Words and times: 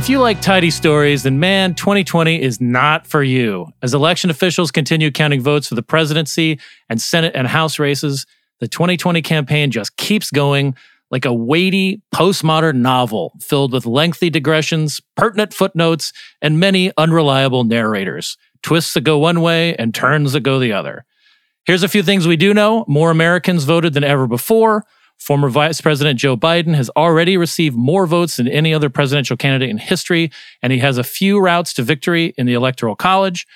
If 0.00 0.08
you 0.08 0.18
like 0.18 0.40
tidy 0.40 0.70
stories, 0.70 1.24
then 1.24 1.40
man, 1.40 1.74
2020 1.74 2.40
is 2.40 2.58
not 2.58 3.06
for 3.06 3.22
you. 3.22 3.66
As 3.82 3.92
election 3.92 4.30
officials 4.30 4.70
continue 4.70 5.10
counting 5.10 5.42
votes 5.42 5.68
for 5.68 5.74
the 5.74 5.82
presidency 5.82 6.58
and 6.88 6.98
Senate 7.02 7.32
and 7.34 7.46
House 7.46 7.78
races, 7.78 8.24
the 8.60 8.66
2020 8.66 9.20
campaign 9.20 9.70
just 9.70 9.98
keeps 9.98 10.30
going 10.30 10.74
like 11.10 11.26
a 11.26 11.34
weighty 11.34 12.00
postmodern 12.14 12.76
novel 12.76 13.34
filled 13.42 13.74
with 13.74 13.84
lengthy 13.84 14.30
digressions, 14.30 15.02
pertinent 15.18 15.52
footnotes, 15.52 16.14
and 16.40 16.58
many 16.58 16.90
unreliable 16.96 17.64
narrators. 17.64 18.38
Twists 18.62 18.94
that 18.94 19.02
go 19.02 19.18
one 19.18 19.42
way 19.42 19.76
and 19.76 19.94
turns 19.94 20.32
that 20.32 20.40
go 20.40 20.58
the 20.58 20.72
other. 20.72 21.04
Here's 21.66 21.82
a 21.82 21.88
few 21.88 22.02
things 22.02 22.26
we 22.26 22.38
do 22.38 22.54
know 22.54 22.86
more 22.88 23.10
Americans 23.10 23.64
voted 23.64 23.92
than 23.92 24.04
ever 24.04 24.26
before. 24.26 24.86
Former 25.20 25.50
Vice 25.50 25.82
President 25.82 26.18
Joe 26.18 26.36
Biden 26.36 26.74
has 26.74 26.88
already 26.96 27.36
received 27.36 27.76
more 27.76 28.06
votes 28.06 28.38
than 28.38 28.48
any 28.48 28.72
other 28.72 28.88
presidential 28.88 29.36
candidate 29.36 29.68
in 29.68 29.76
history, 29.76 30.32
and 30.62 30.72
he 30.72 30.78
has 30.78 30.96
a 30.96 31.04
few 31.04 31.38
routes 31.38 31.74
to 31.74 31.82
victory 31.82 32.32
in 32.38 32.46
the 32.46 32.54
Electoral 32.54 32.96
College. 32.96 33.46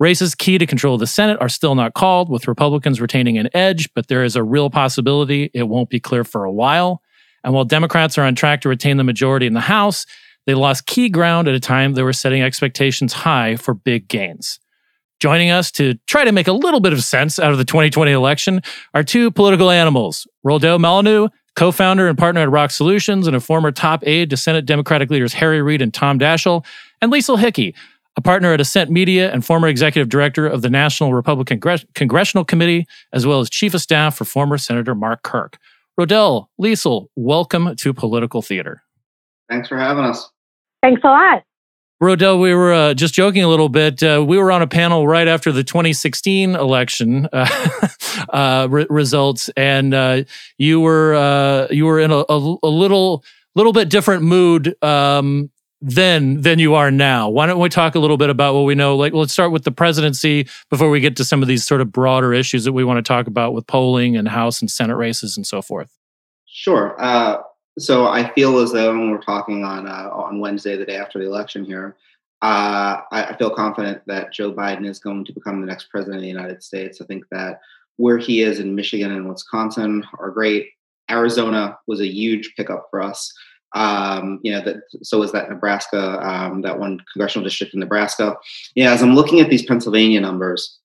Races 0.00 0.34
key 0.34 0.58
to 0.58 0.66
control 0.66 0.94
of 0.94 1.00
the 1.00 1.06
Senate 1.06 1.38
are 1.40 1.48
still 1.48 1.76
not 1.76 1.94
called, 1.94 2.28
with 2.28 2.48
Republicans 2.48 3.00
retaining 3.00 3.38
an 3.38 3.48
edge, 3.54 3.88
but 3.94 4.08
there 4.08 4.24
is 4.24 4.34
a 4.34 4.42
real 4.42 4.70
possibility 4.70 5.50
it 5.54 5.68
won't 5.68 5.88
be 5.88 6.00
clear 6.00 6.24
for 6.24 6.44
a 6.44 6.52
while. 6.52 7.00
And 7.44 7.54
while 7.54 7.64
Democrats 7.64 8.18
are 8.18 8.24
on 8.24 8.34
track 8.34 8.60
to 8.62 8.68
retain 8.68 8.96
the 8.96 9.04
majority 9.04 9.46
in 9.46 9.54
the 9.54 9.60
House, 9.60 10.04
they 10.46 10.54
lost 10.54 10.86
key 10.86 11.08
ground 11.08 11.46
at 11.46 11.54
a 11.54 11.60
time 11.60 11.94
they 11.94 12.02
were 12.02 12.12
setting 12.12 12.42
expectations 12.42 13.12
high 13.12 13.54
for 13.54 13.72
big 13.72 14.08
gains. 14.08 14.58
Joining 15.20 15.50
us 15.50 15.72
to 15.72 15.94
try 16.06 16.24
to 16.24 16.30
make 16.30 16.46
a 16.46 16.52
little 16.52 16.78
bit 16.78 16.92
of 16.92 17.02
sense 17.02 17.40
out 17.40 17.50
of 17.50 17.58
the 17.58 17.64
2020 17.64 18.12
election 18.12 18.62
are 18.94 19.02
two 19.02 19.30
political 19.32 19.70
animals 19.70 20.28
Rodell 20.46 20.78
Mollineau, 20.78 21.30
co 21.56 21.72
founder 21.72 22.06
and 22.06 22.16
partner 22.16 22.40
at 22.42 22.48
Rokk 22.48 22.70
Solutions, 22.70 23.26
and 23.26 23.34
a 23.34 23.40
former 23.40 23.72
top 23.72 24.06
aide 24.06 24.30
to 24.30 24.36
Senate 24.36 24.64
Democratic 24.64 25.10
leaders 25.10 25.32
Harry 25.32 25.60
Reid 25.60 25.82
and 25.82 25.92
Tom 25.92 26.20
Daschle, 26.20 26.64
and 27.02 27.12
Liesl 27.12 27.36
Hickey, 27.38 27.74
a 28.16 28.20
partner 28.20 28.52
at 28.52 28.60
Ascent 28.60 28.90
Media 28.90 29.32
and 29.32 29.44
former 29.44 29.66
executive 29.66 30.08
director 30.08 30.46
of 30.46 30.62
the 30.62 30.70
National 30.70 31.12
Republican 31.12 31.58
Gre- 31.58 31.84
Congressional 31.94 32.44
Committee, 32.44 32.86
as 33.12 33.26
well 33.26 33.40
as 33.40 33.50
chief 33.50 33.74
of 33.74 33.80
staff 33.80 34.16
for 34.16 34.24
former 34.24 34.56
Senator 34.56 34.94
Mark 34.94 35.24
Kirk. 35.24 35.58
Rodell, 35.98 36.46
Liesl, 36.60 37.06
welcome 37.16 37.74
to 37.74 37.92
Political 37.92 38.42
Theater. 38.42 38.82
Thanks 39.50 39.66
for 39.66 39.78
having 39.78 40.04
us. 40.04 40.30
Thanks 40.80 41.00
a 41.02 41.08
lot. 41.08 41.42
Rodell, 42.02 42.40
we 42.40 42.54
were 42.54 42.72
uh, 42.72 42.94
just 42.94 43.12
joking 43.12 43.42
a 43.42 43.48
little 43.48 43.68
bit. 43.68 44.02
Uh, 44.02 44.24
we 44.26 44.38
were 44.38 44.52
on 44.52 44.62
a 44.62 44.68
panel 44.68 45.08
right 45.08 45.26
after 45.26 45.50
the 45.50 45.64
2016 45.64 46.54
election 46.54 47.28
uh, 47.32 47.88
uh, 48.28 48.68
re- 48.70 48.86
results, 48.88 49.50
and 49.56 49.92
uh, 49.92 50.22
you 50.58 50.80
were 50.80 51.14
uh, 51.16 51.66
you 51.72 51.86
were 51.86 51.98
in 51.98 52.12
a, 52.12 52.24
a, 52.28 52.56
a 52.62 52.68
little 52.68 53.24
little 53.56 53.72
bit 53.72 53.88
different 53.90 54.22
mood 54.22 54.80
um, 54.84 55.50
then 55.80 56.40
than 56.40 56.60
you 56.60 56.74
are 56.74 56.92
now. 56.92 57.30
Why 57.30 57.46
don't 57.46 57.58
we 57.58 57.68
talk 57.68 57.96
a 57.96 57.98
little 57.98 58.16
bit 58.16 58.30
about 58.30 58.54
what 58.54 58.62
we 58.62 58.76
know? 58.76 58.94
Like, 58.94 59.12
let's 59.12 59.32
start 59.32 59.50
with 59.50 59.64
the 59.64 59.72
presidency 59.72 60.46
before 60.70 60.90
we 60.90 61.00
get 61.00 61.16
to 61.16 61.24
some 61.24 61.42
of 61.42 61.48
these 61.48 61.66
sort 61.66 61.80
of 61.80 61.90
broader 61.90 62.32
issues 62.32 62.64
that 62.64 62.72
we 62.72 62.84
want 62.84 63.04
to 63.04 63.08
talk 63.08 63.26
about 63.26 63.54
with 63.54 63.66
polling 63.66 64.16
and 64.16 64.28
House 64.28 64.60
and 64.60 64.70
Senate 64.70 64.94
races 64.94 65.36
and 65.36 65.44
so 65.44 65.62
forth. 65.62 65.90
Sure. 66.46 66.94
So 67.78 68.08
I 68.08 68.32
feel 68.34 68.58
as 68.58 68.72
though 68.72 68.90
when 68.90 69.10
we're 69.10 69.20
talking 69.20 69.64
on 69.64 69.86
uh, 69.86 70.10
on 70.12 70.40
Wednesday, 70.40 70.76
the 70.76 70.84
day 70.84 70.96
after 70.96 71.18
the 71.18 71.26
election 71.26 71.64
here, 71.64 71.96
uh, 72.42 73.02
I, 73.10 73.24
I 73.24 73.36
feel 73.36 73.50
confident 73.50 74.02
that 74.06 74.32
Joe 74.32 74.52
Biden 74.52 74.86
is 74.86 74.98
going 74.98 75.24
to 75.24 75.32
become 75.32 75.60
the 75.60 75.66
next 75.66 75.90
president 75.90 76.16
of 76.16 76.22
the 76.22 76.28
United 76.28 76.62
States. 76.62 77.00
I 77.00 77.04
think 77.06 77.24
that 77.30 77.60
where 77.96 78.18
he 78.18 78.42
is 78.42 78.60
in 78.60 78.74
Michigan 78.74 79.12
and 79.12 79.28
Wisconsin 79.28 80.04
are 80.18 80.30
great. 80.30 80.68
Arizona 81.10 81.78
was 81.86 82.00
a 82.00 82.06
huge 82.06 82.54
pickup 82.56 82.88
for 82.90 83.00
us. 83.00 83.32
Um, 83.74 84.40
you 84.42 84.52
know, 84.52 84.60
that 84.62 84.76
so 85.02 85.18
was 85.18 85.32
that 85.32 85.50
Nebraska, 85.50 86.20
um, 86.26 86.62
that 86.62 86.78
one 86.78 87.00
congressional 87.12 87.44
district 87.44 87.74
in 87.74 87.80
Nebraska. 87.80 88.36
Yeah, 88.74 88.92
as 88.92 89.02
I'm 89.02 89.14
looking 89.14 89.40
at 89.40 89.50
these 89.50 89.64
Pennsylvania 89.64 90.20
numbers, 90.20 90.78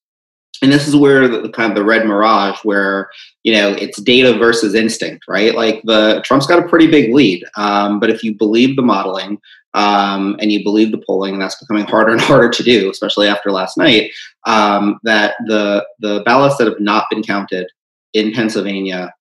and 0.63 0.71
this 0.71 0.87
is 0.87 0.95
where 0.95 1.27
the, 1.27 1.49
kind 1.49 1.69
of 1.69 1.75
the 1.75 1.83
red 1.83 2.05
mirage 2.07 2.57
where 2.63 3.09
you 3.43 3.53
know 3.53 3.71
it's 3.73 4.01
data 4.01 4.37
versus 4.37 4.73
instinct 4.73 5.25
right? 5.27 5.53
Like 5.53 5.81
the 5.83 6.21
trump's 6.25 6.47
got 6.47 6.63
a 6.63 6.67
pretty 6.67 6.87
big 6.87 7.13
lead 7.13 7.43
um, 7.57 7.99
but 7.99 8.09
if 8.09 8.23
you 8.23 8.33
believe 8.35 8.75
the 8.75 8.81
modeling 8.81 9.39
um, 9.75 10.35
and 10.39 10.51
you 10.51 10.63
believe 10.63 10.91
the 10.91 11.03
polling 11.05 11.33
and 11.33 11.41
that's 11.41 11.59
becoming 11.59 11.85
harder 11.85 12.13
and 12.13 12.21
harder 12.31 12.49
to 12.49 12.63
do 12.63 12.89
especially 12.89 13.27
after 13.27 13.51
last 13.51 13.77
night 13.77 14.11
um, 14.47 14.99
that 15.03 15.35
the 15.45 15.85
the 15.99 16.23
ballots 16.25 16.57
that 16.57 16.67
have 16.67 16.79
not 16.79 17.05
been 17.09 17.21
counted 17.21 17.67
in 18.13 18.31
pennsylvania 18.31 19.13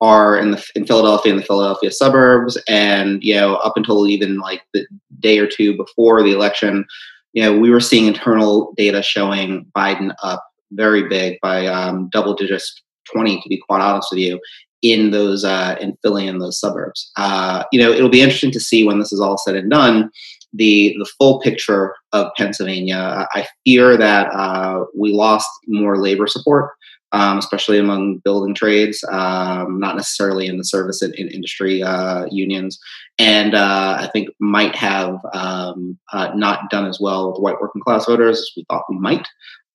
are 0.00 0.36
in 0.36 0.50
the 0.50 0.64
in 0.74 0.84
philadelphia 0.84 1.32
and 1.32 1.40
the 1.40 1.46
philadelphia 1.46 1.90
suburbs 1.90 2.58
and 2.68 3.22
you 3.22 3.34
know 3.34 3.54
up 3.56 3.74
until 3.76 4.06
even 4.06 4.38
like 4.38 4.62
the 4.74 4.86
day 5.20 5.38
or 5.38 5.46
two 5.46 5.76
before 5.76 6.22
the 6.22 6.32
election 6.32 6.84
you 7.32 7.42
know 7.42 7.56
we 7.56 7.70
were 7.70 7.80
seeing 7.80 8.06
internal 8.06 8.72
data 8.76 9.02
showing 9.02 9.66
biden 9.76 10.14
up 10.22 10.47
very 10.72 11.08
big 11.08 11.38
by 11.40 11.66
um, 11.66 12.08
double 12.12 12.34
digits, 12.34 12.82
20 13.12 13.40
to 13.40 13.48
be 13.48 13.60
quite 13.68 13.80
honest 13.80 14.08
with 14.10 14.20
you, 14.20 14.40
in 14.82 15.10
those 15.10 15.44
uh, 15.44 15.76
in 15.80 15.96
filling 16.02 16.28
in 16.28 16.38
those 16.38 16.58
suburbs. 16.58 17.10
Uh, 17.16 17.64
you 17.72 17.80
know, 17.80 17.90
it'll 17.90 18.08
be 18.08 18.20
interesting 18.20 18.52
to 18.52 18.60
see 18.60 18.84
when 18.84 18.98
this 18.98 19.12
is 19.12 19.20
all 19.20 19.38
said 19.38 19.56
and 19.56 19.70
done 19.70 20.10
the 20.52 20.94
the 20.98 21.08
full 21.18 21.40
picture 21.40 21.94
of 22.12 22.30
Pennsylvania. 22.36 23.26
I 23.32 23.46
fear 23.64 23.96
that 23.96 24.28
uh, 24.32 24.84
we 24.96 25.12
lost 25.12 25.48
more 25.66 25.98
labor 25.98 26.26
support. 26.26 26.72
Um, 27.10 27.38
especially 27.38 27.78
among 27.78 28.18
building 28.18 28.54
trades, 28.54 29.02
um, 29.10 29.80
not 29.80 29.96
necessarily 29.96 30.46
in 30.46 30.58
the 30.58 30.64
service 30.64 31.00
and 31.00 31.14
in 31.14 31.28
industry 31.28 31.82
uh, 31.82 32.26
unions, 32.30 32.78
and 33.18 33.54
uh, 33.54 33.96
I 33.98 34.10
think 34.12 34.28
might 34.40 34.76
have 34.76 35.18
um, 35.32 35.98
uh, 36.12 36.32
not 36.34 36.68
done 36.68 36.84
as 36.84 37.00
well 37.00 37.32
with 37.32 37.40
white 37.40 37.62
working 37.62 37.80
class 37.80 38.04
voters 38.04 38.40
as 38.40 38.50
we 38.54 38.66
thought 38.68 38.84
we 38.90 38.98
might 38.98 39.26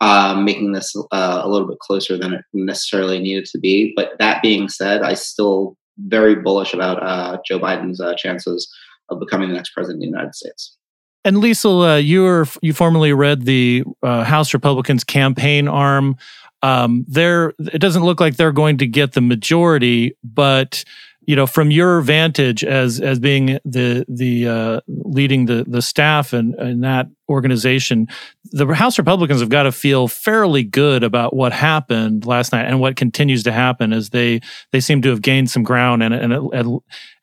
um, 0.04 0.44
making 0.44 0.74
this 0.74 0.94
uh, 1.14 1.42
a 1.44 1.48
little 1.48 1.68
bit 1.68 1.80
closer 1.80 2.18
than 2.18 2.34
it 2.34 2.42
necessarily 2.52 3.20
needed 3.20 3.46
to 3.46 3.58
be. 3.58 3.94
But 3.96 4.12
that 4.20 4.42
being 4.42 4.68
said, 4.68 5.02
I 5.02 5.14
still 5.14 5.78
very 5.98 6.36
bullish 6.36 6.74
about 6.74 7.02
uh, 7.02 7.38
Joe 7.48 7.58
Biden's 7.58 8.02
uh, 8.02 8.14
chances 8.16 8.70
of 9.10 9.22
becoming 9.22 9.48
the 9.48 9.56
next 9.56 9.70
president 9.70 10.00
of 10.00 10.02
the 10.02 10.08
United 10.08 10.36
States. 10.36 10.76
And 11.24 11.38
Liesl, 11.38 11.94
uh, 11.94 11.98
you 12.00 12.24
were 12.24 12.46
you 12.62 12.74
formerly 12.74 13.14
read 13.14 13.44
the 13.44 13.86
uh, 14.02 14.26
House 14.26 14.54
Republicans 14.54 15.06
campaign 15.06 15.70
arm. 15.70 16.18
Um, 16.62 17.06
there, 17.08 17.54
it 17.60 17.80
doesn't 17.80 18.04
look 18.04 18.20
like 18.20 18.36
they're 18.36 18.52
going 18.52 18.78
to 18.80 18.88
get 18.88 19.14
the 19.14 19.22
majority, 19.22 20.18
but 20.22 20.84
you 21.26 21.36
know, 21.36 21.48
from 21.48 21.72
your 21.72 22.02
vantage 22.02 22.64
as 22.64 23.00
as 23.00 23.20
being 23.20 23.60
the 23.66 24.06
the 24.08 24.48
uh, 24.48 24.82
leading 24.88 25.46
the 25.46 25.66
the 25.68 25.82
staff 25.82 26.34
and 26.34 26.56
in, 26.56 26.68
in 26.68 26.82
that 26.82 27.08
organization, 27.30 28.08
the 28.52 28.68
House 28.68 28.98
Republicans 28.98 29.40
have 29.40 29.50
got 29.50 29.64
to 29.64 29.72
feel 29.72 30.08
fairly 30.08 30.64
good 30.64 31.04
about 31.04 31.36
what 31.36 31.54
happened 31.54 32.26
last 32.26 32.52
night 32.52 32.66
and 32.66 32.80
what 32.80 32.96
continues 32.96 33.44
to 33.44 33.52
happen 33.52 33.94
as 33.94 34.10
they 34.10 34.42
they 34.72 34.80
seem 34.80 35.02
to 35.02 35.10
have 35.10 35.22
gained 35.22 35.50
some 35.50 35.64
ground 35.64 36.04
and, 36.04 36.14
and 36.14 36.34
at, 36.54 36.66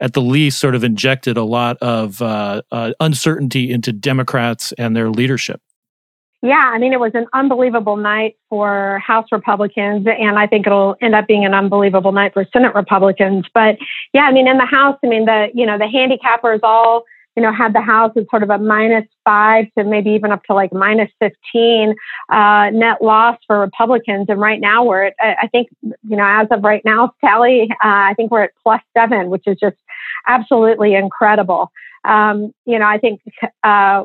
at 0.01 0.13
the 0.15 0.23
least 0.23 0.59
sort 0.59 0.75
of 0.75 0.83
injected 0.83 1.37
a 1.37 1.45
lot 1.45 1.77
of 1.81 2.23
uh, 2.23 2.63
uh, 2.73 2.93
uncertainty 3.01 3.71
into 3.71 3.93
Democrats 3.93 4.73
and 4.73 4.97
their 4.97 5.11
leadership. 5.11 5.61
Yeah, 6.43 6.71
I 6.73 6.79
mean, 6.79 6.95
it 6.95 7.01
was 7.01 7.13
an 7.15 7.27
unbelievable 7.35 7.97
night 7.97 8.37
for 8.49 8.99
House 9.07 9.27
Republicans, 9.31 10.07
and 10.07 10.39
I 10.39 10.47
think 10.47 10.67
it'll 10.67 10.97
end 11.03 11.15
up 11.15 11.27
being 11.27 11.45
an 11.45 11.53
unbelievable 11.53 12.13
night 12.13 12.33
for 12.33 12.47
Senate 12.51 12.75
Republicans. 12.75 13.45
But 13.53 13.77
yeah, 14.15 14.23
I 14.23 14.33
mean, 14.33 14.49
in 14.49 14.57
the 14.57 14.65
House, 14.65 14.99
I 15.05 15.09
mean, 15.09 15.27
the 15.27 15.49
you 15.53 15.67
know 15.67 15.77
the 15.77 15.85
handicappers 15.85 16.61
all 16.63 17.05
you 17.37 17.43
know, 17.43 17.53
had 17.53 17.73
the 17.73 17.81
House 17.81 18.13
as 18.17 18.25
sort 18.29 18.43
of 18.43 18.51
a 18.51 18.59
minus 18.59 19.07
five 19.25 19.67
to 19.79 19.85
maybe 19.85 20.11
even 20.11 20.33
up 20.33 20.43
to 20.45 20.55
like 20.55 20.73
minus 20.73 21.11
15 21.21 21.95
uh, 22.29 22.71
net 22.71 23.01
loss 23.01 23.39
for 23.47 23.61
Republicans. 23.61 24.27
And 24.29 24.41
right 24.41 24.61
now 24.61 24.85
we're 24.85 25.05
at, 25.05 25.15
I 25.21 25.47
think, 25.47 25.69
you 25.83 26.17
know, 26.17 26.27
as 26.27 26.49
of 26.51 26.65
right 26.65 26.85
now, 26.85 27.15
Sally, 27.21 27.69
uh, 27.71 27.77
I 27.83 28.15
think 28.15 28.31
we're 28.31 28.43
at 28.43 28.51
plus 28.63 28.83
seven, 28.97 29.31
which 29.31 29.45
is 29.47 29.57
just 29.59 29.77
absolutely 30.27 30.95
incredible. 30.95 31.71
Um, 32.05 32.53
you 32.67 32.79
know, 32.79 32.87
I 32.87 32.99
think 32.99 33.21
uh, 33.63 34.05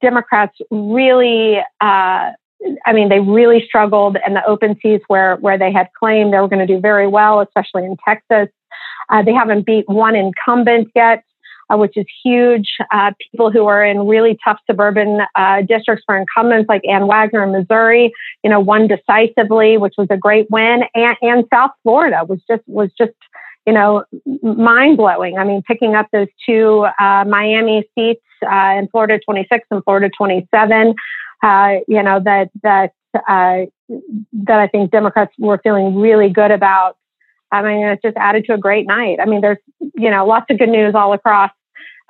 Democrats 0.00 0.58
really, 0.70 1.58
uh, 1.80 2.32
I 2.86 2.92
mean, 2.92 3.08
they 3.08 3.20
really 3.20 3.64
struggled 3.66 4.18
in 4.26 4.34
the 4.34 4.44
open 4.44 4.76
seats 4.82 5.04
where 5.08 5.36
where 5.36 5.58
they 5.58 5.72
had 5.72 5.88
claimed 5.98 6.32
they 6.32 6.38
were 6.38 6.48
going 6.48 6.66
to 6.66 6.72
do 6.72 6.80
very 6.80 7.06
well, 7.06 7.40
especially 7.40 7.84
in 7.84 7.96
Texas. 8.06 8.48
Uh, 9.08 9.22
they 9.22 9.32
haven't 9.32 9.66
beat 9.66 9.88
one 9.88 10.14
incumbent 10.14 10.90
yet. 10.94 11.24
Uh, 11.72 11.76
which 11.76 11.96
is 11.96 12.06
huge. 12.24 12.68
Uh, 12.92 13.12
people 13.30 13.48
who 13.48 13.64
are 13.66 13.84
in 13.84 14.08
really 14.08 14.36
tough 14.44 14.58
suburban 14.68 15.20
uh, 15.36 15.62
districts 15.62 16.02
for 16.04 16.16
incumbents 16.16 16.68
like 16.68 16.82
Ann 16.84 17.06
Wagner 17.06 17.44
in 17.44 17.52
Missouri, 17.52 18.12
you 18.42 18.50
know, 18.50 18.58
won 18.58 18.88
decisively, 18.88 19.78
which 19.78 19.94
was 19.96 20.08
a 20.10 20.16
great 20.16 20.50
win. 20.50 20.82
And, 20.96 21.16
and 21.22 21.44
South 21.48 21.70
Florida 21.84 22.24
was 22.28 22.40
just 22.50 22.64
was 22.66 22.90
just 22.98 23.12
you 23.70 23.74
know, 23.74 24.04
mind 24.42 24.96
blowing. 24.96 25.38
I 25.38 25.44
mean, 25.44 25.62
picking 25.62 25.94
up 25.94 26.08
those 26.12 26.26
two 26.44 26.88
uh, 26.98 27.24
Miami 27.24 27.88
seats 27.94 28.20
uh, 28.44 28.74
in 28.76 28.88
Florida 28.88 29.20
26 29.24 29.64
and 29.70 29.84
Florida 29.84 30.10
27, 30.18 30.94
uh, 31.44 31.74
you 31.86 32.02
know, 32.02 32.18
that 32.18 32.50
that 32.64 32.92
uh, 33.14 33.66
that 34.32 34.58
I 34.58 34.66
think 34.66 34.90
Democrats 34.90 35.32
were 35.38 35.60
feeling 35.62 35.94
really 35.94 36.30
good 36.30 36.50
about. 36.50 36.96
I 37.52 37.62
mean, 37.62 37.86
it's 37.86 38.02
just 38.02 38.16
added 38.16 38.44
to 38.46 38.54
a 38.54 38.58
great 38.58 38.88
night. 38.88 39.18
I 39.22 39.26
mean, 39.26 39.40
there's 39.40 39.58
you 39.94 40.10
know 40.10 40.26
lots 40.26 40.46
of 40.50 40.58
good 40.58 40.68
news 40.68 40.96
all 40.96 41.12
across 41.12 41.52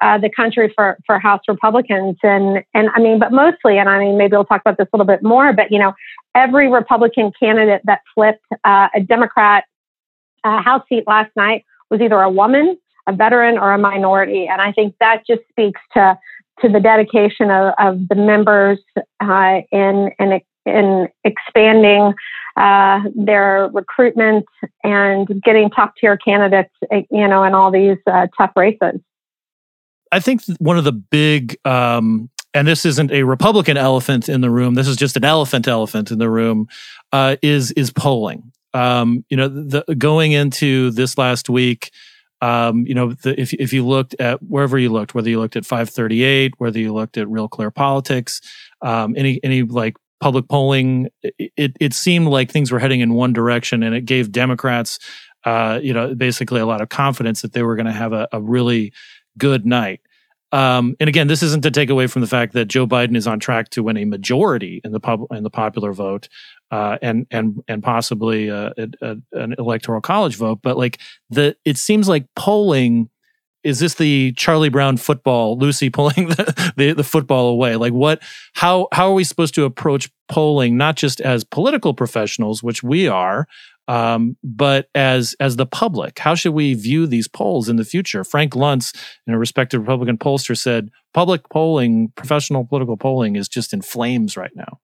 uh, 0.01 0.17
the 0.17 0.31
country 0.31 0.73
for 0.75 0.97
for 1.05 1.19
House 1.19 1.43
Republicans, 1.47 2.17
and 2.23 2.65
and 2.73 2.89
I 2.95 3.01
mean, 3.01 3.19
but 3.19 3.33
mostly, 3.33 3.77
and 3.77 3.91
I 3.91 3.99
mean, 3.99 4.17
maybe 4.17 4.35
we'll 4.35 4.47
talk 4.47 4.63
about 4.63 4.79
this 4.79 4.89
a 4.95 4.97
little 4.97 5.07
bit 5.07 5.23
more. 5.23 5.53
But 5.53 5.71
you 5.71 5.79
know, 5.79 5.93
every 6.35 6.71
Republican 6.71 7.33
candidate 7.39 7.83
that 7.85 8.01
flipped 8.15 8.47
uh, 8.65 8.89
a 8.95 9.01
Democrat 9.03 9.65
uh, 10.45 10.63
House 10.63 10.83
seat 10.89 11.05
last 11.07 11.31
night 11.37 11.65
was 11.91 12.01
either 12.01 12.21
a 12.21 12.31
woman, 12.31 12.79
a 13.07 13.13
veteran, 13.13 13.59
or 13.59 13.73
a 13.73 13.79
minority. 13.79 14.47
And 14.47 14.61
I 14.61 14.73
think 14.73 14.95
that 15.01 15.23
just 15.27 15.43
speaks 15.51 15.81
to 15.95 16.19
to 16.61 16.69
the 16.69 16.81
dedication 16.81 17.51
of, 17.51 17.73
of 17.79 18.09
the 18.09 18.15
members 18.15 18.79
uh, 19.21 19.61
in, 19.73 20.11
in 20.19 20.41
in 20.67 21.09
expanding 21.25 22.13
uh, 22.57 23.01
their 23.15 23.71
recruitment 23.73 24.45
and 24.85 25.27
getting 25.43 25.71
top 25.71 25.95
tier 25.99 26.17
candidates, 26.19 26.75
you 27.11 27.27
know, 27.27 27.43
in 27.45 27.55
all 27.55 27.71
these 27.71 27.97
uh, 28.07 28.27
tough 28.37 28.53
races. 28.57 29.01
I 30.13 30.21
think 30.21 30.43
one 30.59 30.77
of 30.77 30.85
the 30.85 30.93
big 30.93 31.57
um, 31.65 32.29
and 32.53 32.67
this 32.67 32.85
isn't 32.85 33.13
a 33.13 33.23
Republican 33.23 33.77
elephant 33.77 34.29
in 34.29 34.41
the 34.41 34.51
room. 34.51 34.75
This 34.75 34.89
is 34.89 34.97
just 34.97 35.17
an 35.17 35.25
elephant 35.25 35.69
elephant 35.69 36.11
in 36.11 36.19
the 36.19 36.29
room. 36.29 36.69
Uh, 37.13 37.37
is 37.43 37.71
is 37.73 37.91
polling 37.91 38.53
um, 38.75 39.25
you 39.29 39.37
know, 39.37 39.49
the, 39.49 39.85
going 39.97 40.33
into 40.33 40.91
this 40.91 41.19
last 41.19 41.49
week, 41.51 41.91
um, 42.43 42.87
you 42.87 42.95
know, 42.95 43.13
the, 43.13 43.39
if 43.39 43.53
if 43.55 43.73
you 43.73 43.87
looked 43.87 44.15
at 44.19 44.43
wherever 44.43 44.79
you 44.79 44.91
looked, 44.91 45.15
whether 45.15 45.29
you 45.29 45.39
looked 45.39 45.57
at 45.57 45.67
538, 45.67 46.55
whether 46.59 46.79
you 46.79 46.93
looked 46.93 47.19
at 47.19 47.29
Real 47.29 47.49
Clear 47.49 47.71
Politics, 47.71 48.41
um, 48.81 49.15
any 49.17 49.41
any 49.45 49.63
like 49.63 49.97
public 50.21 50.49
polling, 50.49 51.09
it 51.23 51.77
it 51.81 51.93
seemed 51.93 52.29
like 52.29 52.51
things 52.51 52.71
were 52.71 52.79
heading 52.79 53.01
in 53.01 53.15
one 53.15 53.33
direction, 53.33 53.83
and 53.83 53.95
it 53.95 54.07
gave 54.07 54.33
Democrats, 54.33 54.99
uh, 55.45 55.81
you 55.83 55.93
know, 55.93 56.15
basically 56.15 56.61
a 56.61 56.67
lot 56.67 56.81
of 56.81 56.89
confidence 56.89 57.43
that 57.43 57.53
they 57.53 57.63
were 57.63 57.77
going 57.77 57.87
to 57.87 57.93
have 57.93 58.13
a, 58.13 58.27
a 58.33 58.41
really 58.41 58.93
good 59.37 59.67
night. 59.67 60.01
Um, 60.53 60.97
and 60.99 61.09
again, 61.09 61.29
this 61.29 61.43
isn't 61.43 61.63
to 61.63 61.71
take 61.71 61.91
away 61.91 62.07
from 62.07 62.23
the 62.23 62.29
fact 62.29 62.55
that 62.55 62.67
Joe 62.67 62.87
Biden 62.87 63.17
is 63.17 63.27
on 63.27 63.39
track 63.39 63.71
to 63.71 63.83
win 63.85 63.97
a 63.97 64.05
majority 64.05 64.81
in 64.83 64.93
the 64.93 65.01
pub 65.01 65.25
in 65.31 65.43
the 65.43 65.51
popular 65.51 65.93
vote, 65.93 66.29
uh, 66.71 66.99
and 67.03 67.27
and 67.31 67.63
and 67.69 67.83
possibly 67.83 68.49
a, 68.49 68.73
a, 69.03 69.17
an 69.33 69.55
electoral 69.59 70.01
college 70.01 70.37
vote. 70.37 70.61
But 70.63 70.77
like 70.77 70.99
the, 71.29 71.57
it 71.65 71.77
seems 71.77 72.09
like 72.09 72.27
polling 72.37 73.11
is 73.63 73.81
this 73.81 73.95
the 73.95 74.33
Charlie 74.33 74.71
Brown 74.71 74.97
football, 74.97 75.59
Lucy 75.59 75.91
pulling 75.91 76.15
the, 76.29 76.73
the, 76.77 76.93
the 76.93 77.05
football 77.05 77.49
away? 77.49 77.77
Like 77.77 77.93
what? 77.93 78.23
How 78.55 78.89
how 78.93 79.09
are 79.11 79.15
we 79.15 79.25
supposed 79.25 79.55
to 79.55 79.65
approach 79.65 80.11
polling, 80.29 80.77
not 80.77 80.97
just 80.97 81.21
as 81.21 81.45
political 81.45 81.93
professionals, 81.93 82.63
which 82.63 82.83
we 82.83 83.07
are, 83.09 83.47
um, 83.89 84.37
but 84.45 84.89
as 84.95 85.35
as 85.41 85.57
the 85.57 85.67
public, 85.67 86.19
how 86.19 86.35
should 86.35 86.53
we 86.53 86.75
view 86.75 87.07
these 87.07 87.27
polls 87.27 87.69
in 87.69 87.77
the 87.77 87.85
future? 87.85 88.23
Frank 88.23 88.53
Luntz, 88.53 88.97
a 89.29 89.37
respected 89.37 89.81
Republican 89.81 90.17
pollster, 90.17 90.57
said 90.57 90.91
public 91.13 91.49
polling, 91.51 92.13
professional 92.15 92.65
political 92.65 92.97
polling, 92.97 93.37
is 93.37 93.49
just 93.49 93.73
in 93.73 93.83
flames 93.83 94.37
right 94.37 94.55
now. 94.55 94.79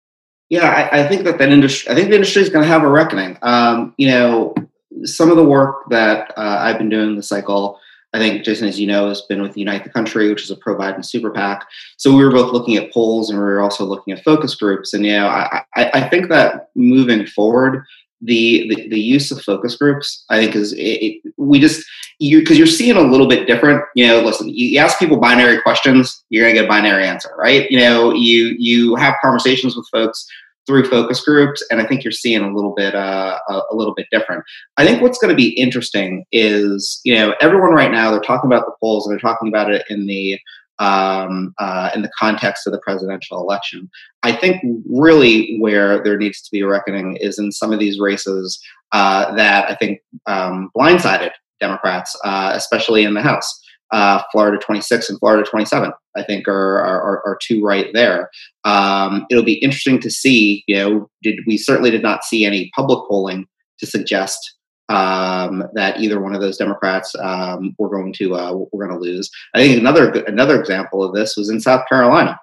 Yeah, 0.49 0.69
I, 0.69 1.01
I 1.01 1.07
think 1.07 1.23
that 1.25 1.37
that 1.39 1.49
industry. 1.49 1.91
I 1.91 1.95
think 1.95 2.09
the 2.09 2.15
industry 2.15 2.41
is 2.41 2.49
going 2.49 2.63
to 2.63 2.69
have 2.69 2.83
a 2.83 2.89
reckoning. 2.89 3.37
Um, 3.41 3.93
you 3.97 4.07
know, 4.07 4.55
some 5.03 5.29
of 5.29 5.37
the 5.37 5.43
work 5.43 5.89
that 5.89 6.31
uh, 6.37 6.57
I've 6.61 6.77
been 6.77 6.89
doing 6.89 7.15
this 7.15 7.27
cycle. 7.27 7.79
I 8.13 8.19
think 8.19 8.45
Jason, 8.45 8.67
as 8.67 8.79
you 8.79 8.87
know, 8.87 9.09
has 9.09 9.21
been 9.23 9.41
with 9.41 9.57
Unite 9.57 9.83
the 9.83 9.89
Country, 9.89 10.29
which 10.29 10.43
is 10.43 10.49
a 10.49 10.55
pro 10.55 10.77
Biden 10.77 11.03
super 11.03 11.29
PAC. 11.29 11.67
So 11.97 12.15
we 12.15 12.23
were 12.23 12.31
both 12.31 12.53
looking 12.53 12.77
at 12.77 12.91
polls 12.93 13.29
and 13.29 13.37
we 13.37 13.43
were 13.43 13.59
also 13.59 13.83
looking 13.83 14.13
at 14.13 14.23
focus 14.23 14.55
groups. 14.55 14.93
And 14.93 15.05
you 15.05 15.11
know, 15.11 15.27
I, 15.27 15.63
I, 15.75 15.91
I 15.93 16.09
think 16.09 16.29
that 16.29 16.69
moving 16.75 17.25
forward, 17.27 17.85
the, 18.21 18.67
the, 18.69 18.89
the 18.89 18.99
use 18.99 19.31
of 19.31 19.41
focus 19.41 19.75
groups 19.75 20.25
i 20.29 20.37
think 20.37 20.55
is 20.55 20.73
it, 20.73 20.77
it, 20.79 21.33
we 21.37 21.59
just 21.59 21.85
you 22.19 22.39
because 22.39 22.57
you're 22.57 22.67
seeing 22.67 22.97
a 22.97 23.01
little 23.01 23.27
bit 23.27 23.47
different 23.47 23.83
you 23.95 24.07
know 24.07 24.21
listen 24.21 24.49
you, 24.49 24.79
ask 24.79 24.97
people 24.97 25.17
binary 25.17 25.61
questions 25.61 26.23
you're 26.29 26.43
gonna 26.43 26.53
get 26.53 26.65
a 26.65 26.67
binary 26.67 27.05
answer 27.05 27.29
right? 27.37 27.69
You 27.69 27.79
know 27.79 28.13
you 28.13 28.55
you 28.57 28.95
have 28.95 29.15
conversations 29.21 29.75
with 29.75 29.87
folks 29.91 30.27
through 30.65 30.89
focus 30.89 31.23
groups 31.23 31.63
and 31.69 31.79
i 31.79 31.85
think 31.85 32.03
you're 32.03 32.11
seeing 32.11 32.41
a 32.41 32.53
little 32.53 32.73
bit 32.73 32.95
uh, 32.95 33.39
a, 33.49 33.61
a 33.71 33.75
little 33.75 33.93
bit 33.93 34.07
different. 34.11 34.43
I 34.77 34.85
think 34.85 35.01
what's 35.01 35.17
going 35.19 35.29
to 35.29 35.35
be 35.35 35.49
interesting 35.49 36.25
is 36.31 36.99
you 37.03 37.13
know 37.13 37.35
everyone 37.39 37.71
right 37.71 37.91
now 37.91 38.11
they're 38.11 38.19
talking 38.19 38.49
about 38.49 38.65
the 38.65 38.75
polls 38.79 39.05
and 39.05 39.13
they're 39.13 39.19
talking 39.19 39.47
about 39.47 39.71
it 39.71 39.85
in 39.89 40.07
the 40.07 40.39
um, 40.79 41.53
uh, 41.57 41.89
in 41.95 42.01
the 42.01 42.11
context 42.17 42.67
of 42.67 42.73
the 42.73 42.79
presidential 42.79 43.39
election. 43.39 43.89
I 44.23 44.31
think 44.31 44.61
really 44.89 45.57
where 45.59 46.03
there 46.03 46.17
needs 46.17 46.41
to 46.41 46.49
be 46.51 46.61
a 46.61 46.67
reckoning 46.67 47.17
is 47.17 47.39
in 47.39 47.51
some 47.51 47.73
of 47.73 47.79
these 47.79 47.99
races 47.99 48.59
uh, 48.91 49.33
that 49.35 49.69
I 49.69 49.75
think 49.75 49.99
um, 50.25 50.69
blindsided 50.75 51.31
Democrats, 51.59 52.15
uh, 52.23 52.51
especially 52.53 53.03
in 53.03 53.13
the 53.13 53.21
House. 53.21 53.63
Uh, 53.91 54.21
Florida 54.33 54.57
26 54.57 55.09
and 55.09 55.19
Florida 55.19 55.49
27, 55.49 55.93
I 56.17 56.23
think, 56.23 56.47
are 56.47 56.79
are, 56.79 57.25
are 57.25 57.39
two 57.41 57.63
right 57.63 57.87
there. 57.93 58.29
Um, 58.65 59.25
it'll 59.29 59.43
be 59.43 59.63
interesting 59.63 59.99
to 60.01 60.09
see. 60.09 60.63
You 60.67 60.75
know, 60.75 61.09
did 61.23 61.39
we 61.47 61.57
certainly 61.57 61.89
did 61.89 62.03
not 62.03 62.25
see 62.25 62.43
any 62.43 62.69
public 62.75 63.07
polling 63.07 63.45
to 63.79 63.85
suggest 63.85 64.56
um, 64.89 65.63
that 65.73 65.99
either 65.99 66.19
one 66.19 66.33
of 66.33 66.41
those 66.41 66.57
Democrats 66.57 67.13
um, 67.21 67.75
were 67.77 67.89
going 67.89 68.13
to 68.13 68.35
uh, 68.35 68.53
we're 68.71 68.87
going 68.87 68.97
to 68.97 69.03
lose. 69.03 69.29
I 69.53 69.59
think 69.59 69.79
another 69.79 70.11
another 70.27 70.59
example 70.59 71.03
of 71.03 71.13
this 71.13 71.35
was 71.35 71.49
in 71.49 71.59
South 71.59 71.83
Carolina. 71.89 72.39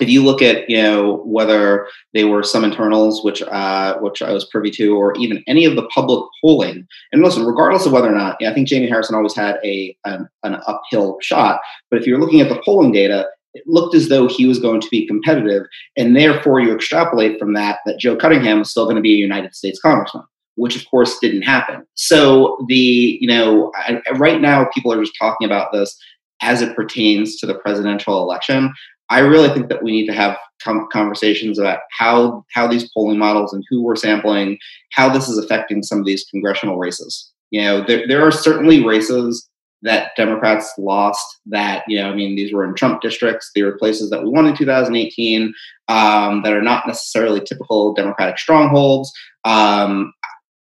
If 0.00 0.08
you 0.08 0.24
look 0.24 0.40
at 0.42 0.68
you 0.70 0.80
know 0.80 1.22
whether 1.24 1.88
they 2.14 2.24
were 2.24 2.42
some 2.42 2.64
internals, 2.64 3.22
which 3.24 3.42
uh, 3.42 3.98
which 3.98 4.22
I 4.22 4.32
was 4.32 4.46
privy 4.46 4.70
to, 4.72 4.96
or 4.96 5.14
even 5.16 5.42
any 5.46 5.64
of 5.64 5.76
the 5.76 5.86
public 5.88 6.24
polling, 6.40 6.86
and 7.12 7.22
listen, 7.22 7.44
regardless 7.44 7.84
of 7.84 7.92
whether 7.92 8.08
or 8.08 8.16
not, 8.16 8.36
I 8.42 8.54
think 8.54 8.68
Jamie 8.68 8.88
Harrison 8.88 9.16
always 9.16 9.36
had 9.36 9.58
a 9.64 9.96
an, 10.04 10.28
an 10.44 10.60
uphill 10.66 11.18
shot. 11.20 11.60
But 11.90 12.00
if 12.00 12.06
you're 12.06 12.20
looking 12.20 12.40
at 12.40 12.48
the 12.48 12.62
polling 12.64 12.92
data, 12.92 13.26
it 13.54 13.64
looked 13.66 13.94
as 13.94 14.08
though 14.08 14.28
he 14.28 14.46
was 14.46 14.60
going 14.60 14.80
to 14.80 14.88
be 14.90 15.06
competitive, 15.06 15.64
and 15.96 16.16
therefore 16.16 16.60
you 16.60 16.72
extrapolate 16.72 17.38
from 17.38 17.52
that 17.54 17.80
that 17.84 17.98
Joe 17.98 18.16
Cunningham 18.16 18.60
was 18.60 18.70
still 18.70 18.84
going 18.84 18.96
to 18.96 19.02
be 19.02 19.14
a 19.14 19.18
United 19.18 19.54
States 19.54 19.80
congressman 19.80 20.24
which 20.58 20.76
of 20.76 20.88
course 20.90 21.18
didn't 21.18 21.42
happen. 21.42 21.86
So 21.94 22.64
the 22.68 23.18
you 23.20 23.28
know 23.28 23.72
I, 23.76 24.00
right 24.16 24.40
now 24.40 24.66
people 24.74 24.92
are 24.92 25.00
just 25.02 25.16
talking 25.18 25.46
about 25.46 25.72
this 25.72 25.96
as 26.42 26.62
it 26.62 26.76
pertains 26.76 27.36
to 27.36 27.46
the 27.46 27.54
presidential 27.54 28.22
election. 28.22 28.72
I 29.10 29.20
really 29.20 29.48
think 29.48 29.68
that 29.68 29.82
we 29.82 29.92
need 29.92 30.06
to 30.06 30.12
have 30.12 30.36
com- 30.62 30.88
conversations 30.92 31.58
about 31.58 31.80
how 31.98 32.44
how 32.52 32.66
these 32.66 32.90
polling 32.92 33.18
models 33.18 33.52
and 33.52 33.64
who 33.70 33.82
we're 33.82 33.96
sampling, 33.96 34.58
how 34.92 35.08
this 35.08 35.28
is 35.28 35.38
affecting 35.38 35.82
some 35.82 35.98
of 35.98 36.04
these 36.04 36.26
congressional 36.30 36.76
races. 36.76 37.32
You 37.50 37.62
know, 37.62 37.84
there, 37.86 38.06
there 38.06 38.26
are 38.26 38.30
certainly 38.30 38.84
races 38.84 39.48
that 39.82 40.10
Democrats 40.16 40.72
lost 40.76 41.24
that, 41.46 41.84
you 41.86 42.00
know, 42.00 42.10
I 42.10 42.14
mean, 42.14 42.34
these 42.34 42.52
were 42.52 42.64
in 42.64 42.74
Trump 42.74 43.00
districts. 43.00 43.50
They 43.54 43.62
were 43.62 43.78
places 43.78 44.10
that 44.10 44.22
we 44.22 44.28
won 44.28 44.46
in 44.46 44.56
2018 44.56 45.54
um, 45.86 46.42
that 46.42 46.52
are 46.52 46.62
not 46.62 46.86
necessarily 46.86 47.40
typical 47.40 47.94
Democratic 47.94 48.38
strongholds. 48.38 49.12
Um, 49.44 50.12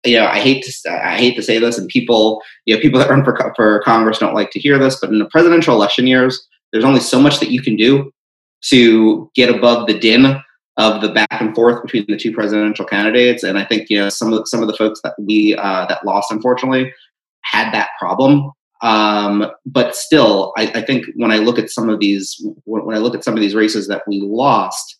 you 0.06 0.18
know, 0.18 0.26
I 0.26 0.40
hate 0.40 0.64
to 0.64 0.90
I 0.90 1.16
hate 1.16 1.36
to 1.36 1.42
say 1.42 1.58
this, 1.58 1.78
and 1.78 1.88
people, 1.88 2.42
you 2.64 2.74
know, 2.74 2.80
people 2.80 2.98
that 3.00 3.10
run 3.10 3.24
for 3.24 3.52
for 3.56 3.80
Congress 3.80 4.18
don't 4.18 4.34
like 4.34 4.50
to 4.52 4.60
hear 4.60 4.78
this, 4.78 4.98
but 5.00 5.10
in 5.10 5.18
the 5.18 5.26
presidential 5.26 5.74
election 5.74 6.06
years, 6.06 6.46
there's 6.72 6.84
only 6.84 7.00
so 7.00 7.20
much 7.20 7.40
that 7.40 7.50
you 7.50 7.62
can 7.62 7.76
do 7.76 8.12
to 8.64 9.30
get 9.34 9.54
above 9.54 9.86
the 9.86 9.98
din 9.98 10.40
of 10.76 11.00
the 11.00 11.08
back 11.08 11.40
and 11.40 11.54
forth 11.54 11.82
between 11.82 12.04
the 12.08 12.16
two 12.16 12.32
presidential 12.32 12.84
candidates. 12.84 13.42
And 13.42 13.58
I 13.58 13.64
think 13.64 13.88
you 13.88 13.98
know 13.98 14.08
some 14.08 14.32
of 14.32 14.48
some 14.48 14.62
of 14.62 14.68
the 14.68 14.76
folks 14.76 15.00
that 15.02 15.14
we 15.18 15.54
uh, 15.56 15.86
that 15.86 16.04
lost, 16.04 16.30
unfortunately, 16.30 16.92
had 17.42 17.72
that 17.72 17.90
problem. 17.98 18.50
Um, 18.82 19.50
but 19.64 19.96
still, 19.96 20.52
I, 20.58 20.70
I, 20.74 20.82
think 20.82 21.06
when 21.14 21.32
I 21.32 21.38
look 21.38 21.58
at 21.58 21.70
some 21.70 21.88
of 21.88 21.98
these, 21.98 22.38
when 22.64 22.94
I 22.94 22.98
look 22.98 23.14
at 23.14 23.24
some 23.24 23.32
of 23.32 23.40
these 23.40 23.54
races 23.54 23.88
that 23.88 24.02
we 24.06 24.20
lost, 24.20 24.95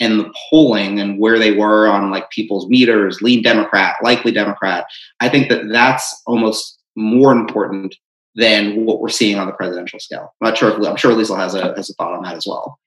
and 0.00 0.18
the 0.18 0.32
polling 0.48 0.98
and 0.98 1.18
where 1.18 1.38
they 1.38 1.52
were 1.52 1.86
on 1.86 2.10
like 2.10 2.30
people's 2.30 2.68
meters, 2.68 3.20
lean 3.22 3.42
Democrat, 3.42 3.96
likely 4.02 4.32
Democrat, 4.32 4.86
I 5.20 5.28
think 5.28 5.48
that 5.50 5.68
that's 5.68 6.22
almost 6.26 6.78
more 6.96 7.32
important 7.32 7.94
than 8.34 8.84
what 8.84 9.00
we're 9.00 9.08
seeing 9.08 9.38
on 9.38 9.46
the 9.46 9.52
presidential 9.52 10.00
scale. 10.00 10.34
I'm 10.40 10.48
not 10.48 10.58
sure. 10.58 10.70
If, 10.70 10.86
I'm 10.86 10.96
sure 10.96 11.12
Liesl 11.12 11.36
has 11.36 11.54
a 11.54 11.74
has 11.76 11.90
a 11.90 11.94
thought 11.94 12.14
on 12.14 12.22
that 12.24 12.36
as 12.36 12.46
well. 12.46 12.78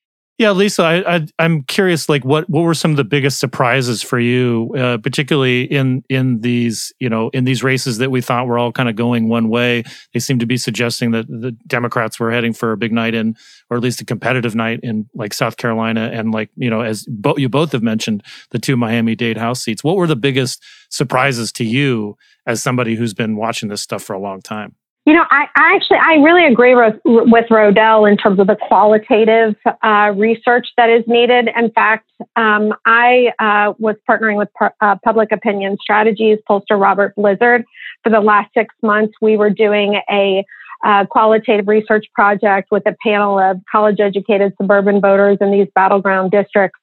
Yeah, 0.43 0.49
Liesl, 0.49 0.83
I, 0.83 1.25
I, 1.39 1.45
am 1.45 1.63
curious. 1.63 2.09
Like, 2.09 2.25
what 2.25 2.49
what 2.49 2.63
were 2.63 2.73
some 2.73 2.91
of 2.91 2.97
the 2.97 3.05
biggest 3.05 3.39
surprises 3.39 4.03
for 4.03 4.19
you, 4.19 4.75
uh, 4.77 4.97
particularly 4.97 5.63
in 5.63 6.03
in 6.09 6.41
these 6.41 6.91
you 6.99 7.07
know 7.07 7.29
in 7.29 7.45
these 7.45 7.63
races 7.63 7.97
that 7.99 8.11
we 8.11 8.19
thought 8.19 8.45
were 8.45 8.57
all 8.57 8.73
kind 8.73 8.89
of 8.89 8.97
going 8.97 9.29
one 9.29 9.47
way? 9.47 9.85
They 10.13 10.19
seem 10.19 10.39
to 10.39 10.45
be 10.45 10.57
suggesting 10.57 11.11
that 11.11 11.27
the 11.29 11.53
Democrats 11.65 12.19
were 12.19 12.29
heading 12.29 12.51
for 12.51 12.73
a 12.73 12.77
big 12.77 12.91
night 12.91 13.13
in, 13.13 13.37
or 13.69 13.77
at 13.77 13.83
least 13.83 14.01
a 14.01 14.05
competitive 14.05 14.53
night 14.53 14.81
in 14.83 15.07
like 15.15 15.33
South 15.33 15.55
Carolina, 15.55 16.09
and 16.11 16.33
like 16.33 16.49
you 16.57 16.69
know, 16.69 16.81
as 16.81 17.05
bo- 17.07 17.37
you 17.37 17.47
both 17.47 17.71
have 17.71 17.81
mentioned, 17.81 18.21
the 18.49 18.59
two 18.59 18.75
Miami 18.75 19.15
Dade 19.15 19.37
House 19.37 19.63
seats. 19.63 19.81
What 19.81 19.95
were 19.95 20.07
the 20.07 20.17
biggest 20.17 20.61
surprises 20.89 21.53
to 21.53 21.63
you 21.63 22.17
as 22.45 22.61
somebody 22.61 22.95
who's 22.95 23.13
been 23.13 23.37
watching 23.37 23.69
this 23.69 23.81
stuff 23.81 24.03
for 24.03 24.11
a 24.11 24.19
long 24.19 24.41
time? 24.41 24.75
You 25.05 25.13
know, 25.13 25.25
I, 25.29 25.47
I, 25.55 25.75
actually 25.75 25.97
I 25.97 26.13
really 26.23 26.45
agree 26.45 26.75
with, 26.75 26.95
with 27.03 27.45
Rodell 27.49 28.09
in 28.09 28.15
terms 28.15 28.39
of 28.39 28.47
the 28.47 28.55
qualitative 28.55 29.55
uh, 29.83 30.13
research 30.15 30.67
that 30.77 30.89
is 30.89 31.03
needed. 31.07 31.49
In 31.57 31.71
fact, 31.71 32.09
um, 32.37 32.73
I 32.85 33.33
uh, 33.37 33.73
was 33.79 33.97
partnering 34.09 34.37
with 34.37 34.47
uh, 34.79 34.95
Public 35.03 35.33
Opinion 35.33 35.77
Strategies 35.81 36.39
pollster 36.49 36.79
Robert 36.79 37.15
Blizzard 37.15 37.65
for 38.01 38.11
the 38.11 38.21
last 38.21 38.53
six 38.53 38.73
months. 38.81 39.13
We 39.21 39.35
were 39.35 39.49
doing 39.49 39.99
a 40.09 40.45
uh, 40.85 41.05
qualitative 41.05 41.67
research 41.67 42.05
project 42.13 42.69
with 42.71 42.83
a 42.85 42.95
panel 43.03 43.37
of 43.39 43.59
college-educated 43.69 44.53
suburban 44.57 45.01
voters 45.01 45.37
in 45.41 45.51
these 45.51 45.67
battleground 45.75 46.31
districts. 46.31 46.79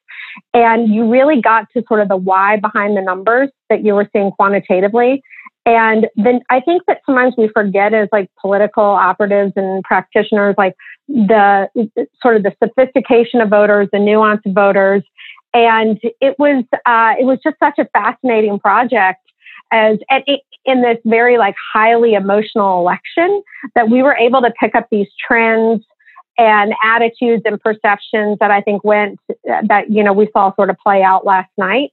And 0.53 0.93
you 0.93 1.11
really 1.11 1.41
got 1.41 1.69
to 1.75 1.83
sort 1.89 2.01
of 2.01 2.09
the 2.09 2.17
why 2.17 2.57
behind 2.57 2.97
the 2.97 3.03
numbers 3.03 3.49
that 3.69 3.85
you 3.85 3.95
were 3.95 4.09
seeing 4.13 4.31
quantitatively. 4.33 5.23
And 5.67 6.07
then 6.17 6.41
I 6.51 6.61
think 6.61 6.83
that 6.87 7.01
sometimes 7.05 7.35
we 7.37 7.49
forget 7.49 7.93
as 7.93 8.09
like 8.13 8.31
political 8.41 8.85
operatives 8.85 9.53
and 9.57 9.85
practitioners, 9.85 10.55
like 10.57 10.75
the 11.07 11.69
sort 12.23 12.37
of 12.37 12.43
the 12.43 12.53
sophistication 12.63 13.41
of 13.41 13.51
voters, 13.51 13.89
the 13.93 13.99
nuance 13.99 14.41
of 14.47 14.55
voters. 14.55 15.03
And 15.53 16.01
it 16.21 16.39
was, 16.39 16.65
uh, 16.87 17.15
it 17.19 17.25
was 17.25 17.39
just 17.45 17.57
such 17.59 17.79
a 17.79 17.87
fascinating 17.93 18.59
project 18.59 19.21
as 19.73 19.99
in 20.65 20.83
this 20.83 20.99
very 21.05 21.39
like 21.39 21.55
highly 21.73 22.15
emotional 22.15 22.81
election 22.81 23.43
that 23.75 23.89
we 23.89 24.03
were 24.03 24.17
able 24.17 24.41
to 24.43 24.53
pick 24.59 24.75
up 24.75 24.89
these 24.91 25.07
trends 25.27 25.85
and 26.39 26.73
attitudes 26.83 27.43
and 27.45 27.61
perceptions 27.61 28.39
that 28.41 28.51
I 28.51 28.61
think 28.61 28.83
went 28.83 29.21
that, 29.45 29.91
you 29.91 30.03
know, 30.03 30.13
we 30.13 30.29
saw 30.33 30.55
sort 30.55 30.71
of 30.71 30.77
play 30.79 31.03
out 31.03 31.25
last 31.25 31.51
night. 31.59 31.93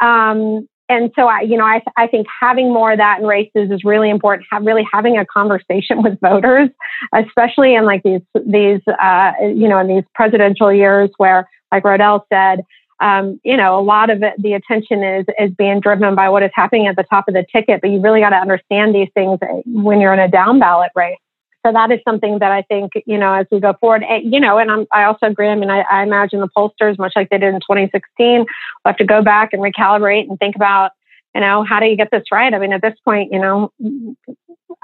Um, 0.00 0.68
and 0.90 1.12
so 1.14 1.28
I, 1.28 1.42
you 1.42 1.56
know, 1.56 1.64
I, 1.64 1.80
I 1.96 2.08
think 2.08 2.26
having 2.40 2.72
more 2.72 2.90
of 2.90 2.98
that 2.98 3.20
in 3.20 3.26
races 3.26 3.70
is 3.70 3.84
really 3.84 4.10
important. 4.10 4.46
Have 4.50 4.66
really 4.66 4.86
having 4.92 5.16
a 5.16 5.24
conversation 5.24 6.02
with 6.02 6.20
voters, 6.20 6.68
especially 7.14 7.74
in 7.74 7.84
like 7.86 8.02
these 8.02 8.20
these 8.44 8.80
uh, 9.00 9.32
you 9.40 9.68
know 9.68 9.78
in 9.78 9.86
these 9.86 10.04
presidential 10.14 10.72
years 10.72 11.08
where, 11.16 11.48
like 11.72 11.84
Rodell 11.84 12.22
said, 12.32 12.64
um, 13.00 13.40
you 13.44 13.56
know, 13.56 13.78
a 13.78 13.80
lot 13.80 14.10
of 14.10 14.22
it, 14.22 14.34
the 14.38 14.54
attention 14.54 15.04
is 15.04 15.24
is 15.38 15.52
being 15.56 15.80
driven 15.80 16.14
by 16.16 16.28
what 16.28 16.42
is 16.42 16.50
happening 16.54 16.88
at 16.88 16.96
the 16.96 17.04
top 17.04 17.28
of 17.28 17.34
the 17.34 17.46
ticket. 17.52 17.80
But 17.80 17.90
you 17.90 18.00
really 18.00 18.20
got 18.20 18.30
to 18.30 18.36
understand 18.36 18.92
these 18.92 19.08
things 19.14 19.38
when 19.66 20.00
you're 20.00 20.12
in 20.12 20.18
a 20.18 20.28
down 20.28 20.58
ballot 20.58 20.90
race. 20.96 21.16
So 21.64 21.72
that 21.72 21.92
is 21.92 22.00
something 22.08 22.38
that 22.38 22.50
I 22.50 22.62
think, 22.62 22.92
you 23.06 23.18
know, 23.18 23.34
as 23.34 23.46
we 23.50 23.60
go 23.60 23.74
forward, 23.80 24.02
you 24.22 24.40
know, 24.40 24.56
and 24.56 24.70
I'm, 24.70 24.86
I 24.92 25.04
also 25.04 25.26
agree. 25.26 25.48
I 25.48 25.54
mean, 25.54 25.70
I, 25.70 25.80
I 25.90 26.02
imagine 26.02 26.40
the 26.40 26.48
pollsters, 26.48 26.98
much 26.98 27.12
like 27.14 27.28
they 27.28 27.38
did 27.38 27.52
in 27.54 27.60
2016, 27.60 28.40
will 28.40 28.46
have 28.86 28.96
to 28.96 29.04
go 29.04 29.22
back 29.22 29.52
and 29.52 29.62
recalibrate 29.62 30.28
and 30.28 30.38
think 30.38 30.56
about, 30.56 30.92
you 31.34 31.40
know, 31.42 31.62
how 31.62 31.78
do 31.78 31.86
you 31.86 31.96
get 31.96 32.10
this 32.10 32.24
right? 32.32 32.52
I 32.52 32.58
mean, 32.58 32.72
at 32.72 32.80
this 32.80 32.94
point, 33.04 33.30
you 33.30 33.38
know, 33.38 33.72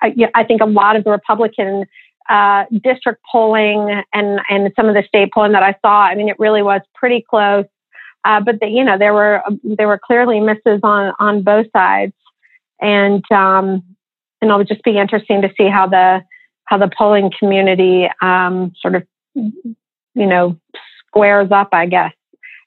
I, 0.02 0.14
I 0.34 0.44
think 0.44 0.60
a 0.60 0.66
lot 0.66 0.96
of 0.96 1.04
the 1.04 1.10
Republican 1.10 1.86
uh, 2.28 2.64
district 2.82 3.22
polling 3.30 4.02
and 4.12 4.40
and 4.50 4.72
some 4.76 4.88
of 4.88 4.94
the 4.94 5.04
state 5.06 5.32
polling 5.32 5.52
that 5.52 5.62
I 5.62 5.76
saw, 5.80 6.02
I 6.02 6.14
mean, 6.14 6.28
it 6.28 6.38
really 6.38 6.62
was 6.62 6.82
pretty 6.94 7.24
close. 7.28 7.64
Uh, 8.24 8.40
but 8.40 8.58
the, 8.60 8.66
you 8.66 8.84
know, 8.84 8.98
there 8.98 9.14
were 9.14 9.42
there 9.62 9.86
were 9.86 10.00
clearly 10.04 10.40
misses 10.40 10.80
on 10.82 11.14
on 11.20 11.42
both 11.42 11.66
sides, 11.72 12.14
and 12.80 13.24
um, 13.30 13.82
and 14.40 14.50
it'll 14.50 14.64
just 14.64 14.82
be 14.82 14.98
interesting 14.98 15.42
to 15.42 15.52
see 15.56 15.68
how 15.68 15.86
the 15.86 16.22
how 16.66 16.78
the 16.78 16.90
polling 16.96 17.30
community 17.38 18.08
um, 18.20 18.72
sort 18.80 18.94
of, 18.94 19.02
you 19.34 19.76
know, 20.14 20.58
squares 21.08 21.50
up, 21.50 21.68
I 21.72 21.86
guess, 21.86 22.12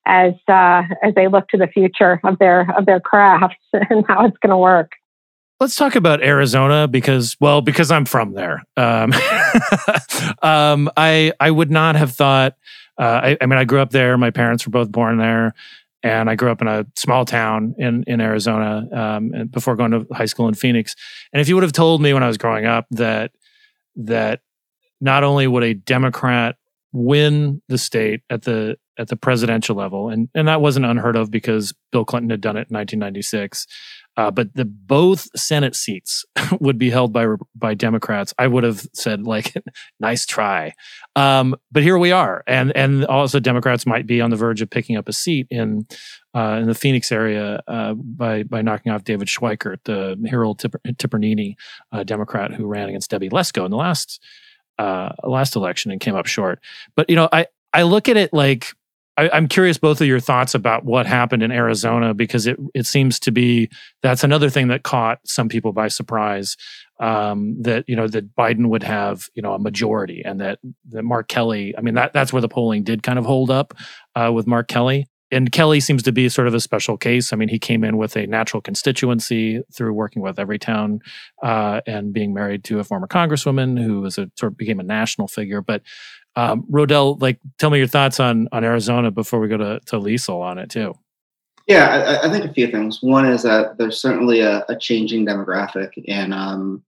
as 0.05 0.33
uh, 0.47 0.83
as 1.03 1.13
they 1.15 1.27
look 1.27 1.47
to 1.49 1.57
the 1.57 1.67
future 1.67 2.19
of 2.23 2.39
their 2.39 2.67
of 2.77 2.85
their 2.85 2.99
crafts 2.99 3.55
and 3.73 4.05
how 4.07 4.25
it's 4.25 4.37
going 4.37 4.51
to 4.51 4.57
work. 4.57 4.91
Let's 5.59 5.75
talk 5.75 5.95
about 5.95 6.23
Arizona 6.23 6.87
because, 6.87 7.35
well, 7.41 7.59
because 7.59 7.91
I'm 7.91 8.05
from 8.05 8.33
there. 8.33 8.63
Um, 8.77 9.13
um, 10.41 10.89
I 10.95 11.33
I 11.39 11.51
would 11.51 11.69
not 11.69 11.95
have 11.95 12.13
thought. 12.13 12.55
Uh, 12.97 13.21
I, 13.23 13.37
I 13.41 13.45
mean, 13.45 13.59
I 13.59 13.65
grew 13.65 13.79
up 13.79 13.91
there. 13.91 14.17
My 14.17 14.31
parents 14.31 14.65
were 14.65 14.71
both 14.71 14.91
born 14.91 15.17
there 15.17 15.53
and 16.03 16.29
I 16.29 16.35
grew 16.35 16.51
up 16.51 16.61
in 16.61 16.67
a 16.67 16.85
small 16.95 17.25
town 17.25 17.75
in 17.77 18.03
in 18.07 18.21
Arizona 18.21 18.87
um, 18.91 19.47
before 19.51 19.75
going 19.75 19.91
to 19.91 20.05
high 20.13 20.25
school 20.25 20.47
in 20.47 20.53
Phoenix. 20.53 20.95
And 21.33 21.41
if 21.41 21.49
you 21.49 21.55
would 21.55 21.63
have 21.63 21.73
told 21.73 22.01
me 22.01 22.13
when 22.13 22.23
I 22.23 22.27
was 22.27 22.37
growing 22.37 22.65
up 22.65 22.85
that 22.91 23.31
that 23.99 24.41
not 25.01 25.23
only 25.23 25.47
would 25.47 25.63
a 25.63 25.73
Democrat 25.73 26.55
win 26.91 27.61
the 27.67 27.77
state 27.77 28.21
at 28.29 28.43
the 28.43 28.77
at 28.97 29.07
the 29.07 29.15
presidential 29.15 29.75
level, 29.75 30.09
and 30.09 30.29
and 30.33 30.47
that 30.47 30.61
wasn't 30.61 30.85
unheard 30.85 31.15
of 31.15 31.31
because 31.31 31.73
Bill 31.91 32.05
Clinton 32.05 32.29
had 32.29 32.41
done 32.41 32.57
it 32.57 32.69
in 32.69 32.75
1996. 32.75 33.67
Uh, 34.19 34.29
but 34.29 34.53
the 34.53 34.65
both 34.65 35.29
Senate 35.33 35.73
seats 35.73 36.25
would 36.59 36.77
be 36.77 36.89
held 36.89 37.13
by 37.13 37.25
by 37.55 37.73
Democrats. 37.73 38.33
I 38.37 38.47
would 38.47 38.65
have 38.65 38.85
said 38.93 39.25
like, 39.25 39.53
nice 40.01 40.25
try. 40.25 40.73
Um, 41.15 41.55
but 41.71 41.83
here 41.83 41.97
we 41.97 42.11
are, 42.11 42.43
and 42.45 42.75
and 42.75 43.05
also 43.05 43.39
Democrats 43.39 43.85
might 43.85 44.05
be 44.05 44.19
on 44.19 44.29
the 44.29 44.35
verge 44.35 44.61
of 44.61 44.69
picking 44.69 44.97
up 44.97 45.07
a 45.07 45.13
seat 45.13 45.47
in 45.49 45.87
uh, 46.35 46.59
in 46.61 46.67
the 46.67 46.75
Phoenix 46.75 47.13
area 47.13 47.63
uh, 47.69 47.93
by 47.93 48.43
by 48.43 48.61
knocking 48.61 48.91
off 48.91 49.05
David 49.05 49.29
Schweikert, 49.29 49.77
the 49.85 50.17
Hiral 50.29 50.57
Tipper, 50.57 50.81
Tipirneni, 50.85 51.55
uh, 51.93 52.03
Democrat 52.03 52.51
who 52.51 52.67
ran 52.67 52.89
against 52.89 53.11
Debbie 53.11 53.29
Lesko 53.29 53.63
in 53.63 53.71
the 53.71 53.77
last 53.77 54.21
uh, 54.77 55.13
last 55.23 55.55
election 55.55 55.91
and 55.91 56.01
came 56.01 56.17
up 56.17 56.25
short. 56.25 56.59
But 56.93 57.09
you 57.09 57.15
know, 57.15 57.29
I 57.31 57.45
I 57.71 57.83
look 57.83 58.09
at 58.09 58.17
it 58.17 58.33
like 58.33 58.73
I, 59.19 59.37
am 59.37 59.47
curious 59.47 59.77
both 59.77 59.99
of 59.99 60.07
your 60.07 60.19
thoughts 60.19 60.55
about 60.55 60.85
what 60.85 61.05
happened 61.05 61.43
in 61.43 61.51
Arizona 61.51 62.13
because 62.13 62.47
it 62.47 62.57
it 62.73 62.85
seems 62.85 63.19
to 63.21 63.31
be 63.31 63.69
that's 64.01 64.23
another 64.23 64.49
thing 64.49 64.69
that 64.69 64.83
caught 64.83 65.19
some 65.25 65.49
people 65.49 65.73
by 65.73 65.89
surprise. 65.89 66.55
Um, 67.01 67.61
that 67.61 67.85
you 67.87 67.95
know 67.95 68.07
that 68.07 68.35
Biden 68.35 68.67
would 68.67 68.83
have 68.83 69.27
you 69.33 69.41
know 69.41 69.53
a 69.53 69.59
majority 69.59 70.21
and 70.23 70.39
that 70.41 70.59
that 70.89 71.03
Mark 71.03 71.27
Kelly. 71.27 71.73
I 71.77 71.81
mean 71.81 71.95
that 71.95 72.13
that's 72.13 72.31
where 72.31 72.41
the 72.41 72.49
polling 72.49 72.83
did 72.83 73.03
kind 73.03 73.19
of 73.19 73.25
hold 73.25 73.51
up 73.51 73.73
uh, 74.15 74.31
with 74.33 74.47
Mark 74.47 74.67
Kelly. 74.67 75.07
And 75.31 75.51
Kelly 75.51 75.79
seems 75.79 76.01
to 76.03 76.11
be 76.11 76.27
sort 76.27 76.47
of 76.47 76.53
a 76.53 76.59
special 76.59 76.97
case. 76.97 77.31
I 77.31 77.35
mean, 77.35 77.49
he 77.49 77.59
came 77.59 77.83
in 77.83 77.97
with 77.97 78.15
a 78.15 78.25
natural 78.25 78.61
constituency 78.61 79.61
through 79.73 79.93
working 79.93 80.21
with 80.21 80.37
Everytown 80.37 81.01
uh, 81.43 81.81
and 81.85 82.11
being 82.11 82.33
married 82.33 82.63
to 82.65 82.79
a 82.79 82.83
former 82.83 83.07
congresswoman 83.07 83.81
who 83.81 84.01
was 84.01 84.17
a 84.17 84.29
sort 84.35 84.53
of 84.53 84.57
became 84.57 84.79
a 84.79 84.83
national 84.83 85.27
figure. 85.27 85.61
But 85.61 85.83
um, 86.35 86.65
Rodell, 86.71 87.21
like, 87.21 87.39
tell 87.57 87.69
me 87.69 87.77
your 87.77 87.87
thoughts 87.87 88.19
on 88.19 88.47
on 88.51 88.63
Arizona 88.63 89.11
before 89.11 89.39
we 89.39 89.47
go 89.47 89.57
to 89.57 89.79
to 89.87 89.97
Liesl 89.97 90.41
on 90.41 90.57
it 90.57 90.69
too. 90.69 90.93
Yeah, 91.67 92.19
I, 92.23 92.27
I, 92.27 92.31
think 92.31 92.45
a 92.45 92.53
few 92.53 92.71
things. 92.71 92.97
One 93.03 93.27
is 93.27 93.43
that 93.43 93.77
there's 93.77 94.01
certainly 94.01 94.39
a, 94.39 94.65
a 94.69 94.75
changing 94.75 95.27
demographic 95.27 95.91
in 95.97 96.33
um, 96.33 96.81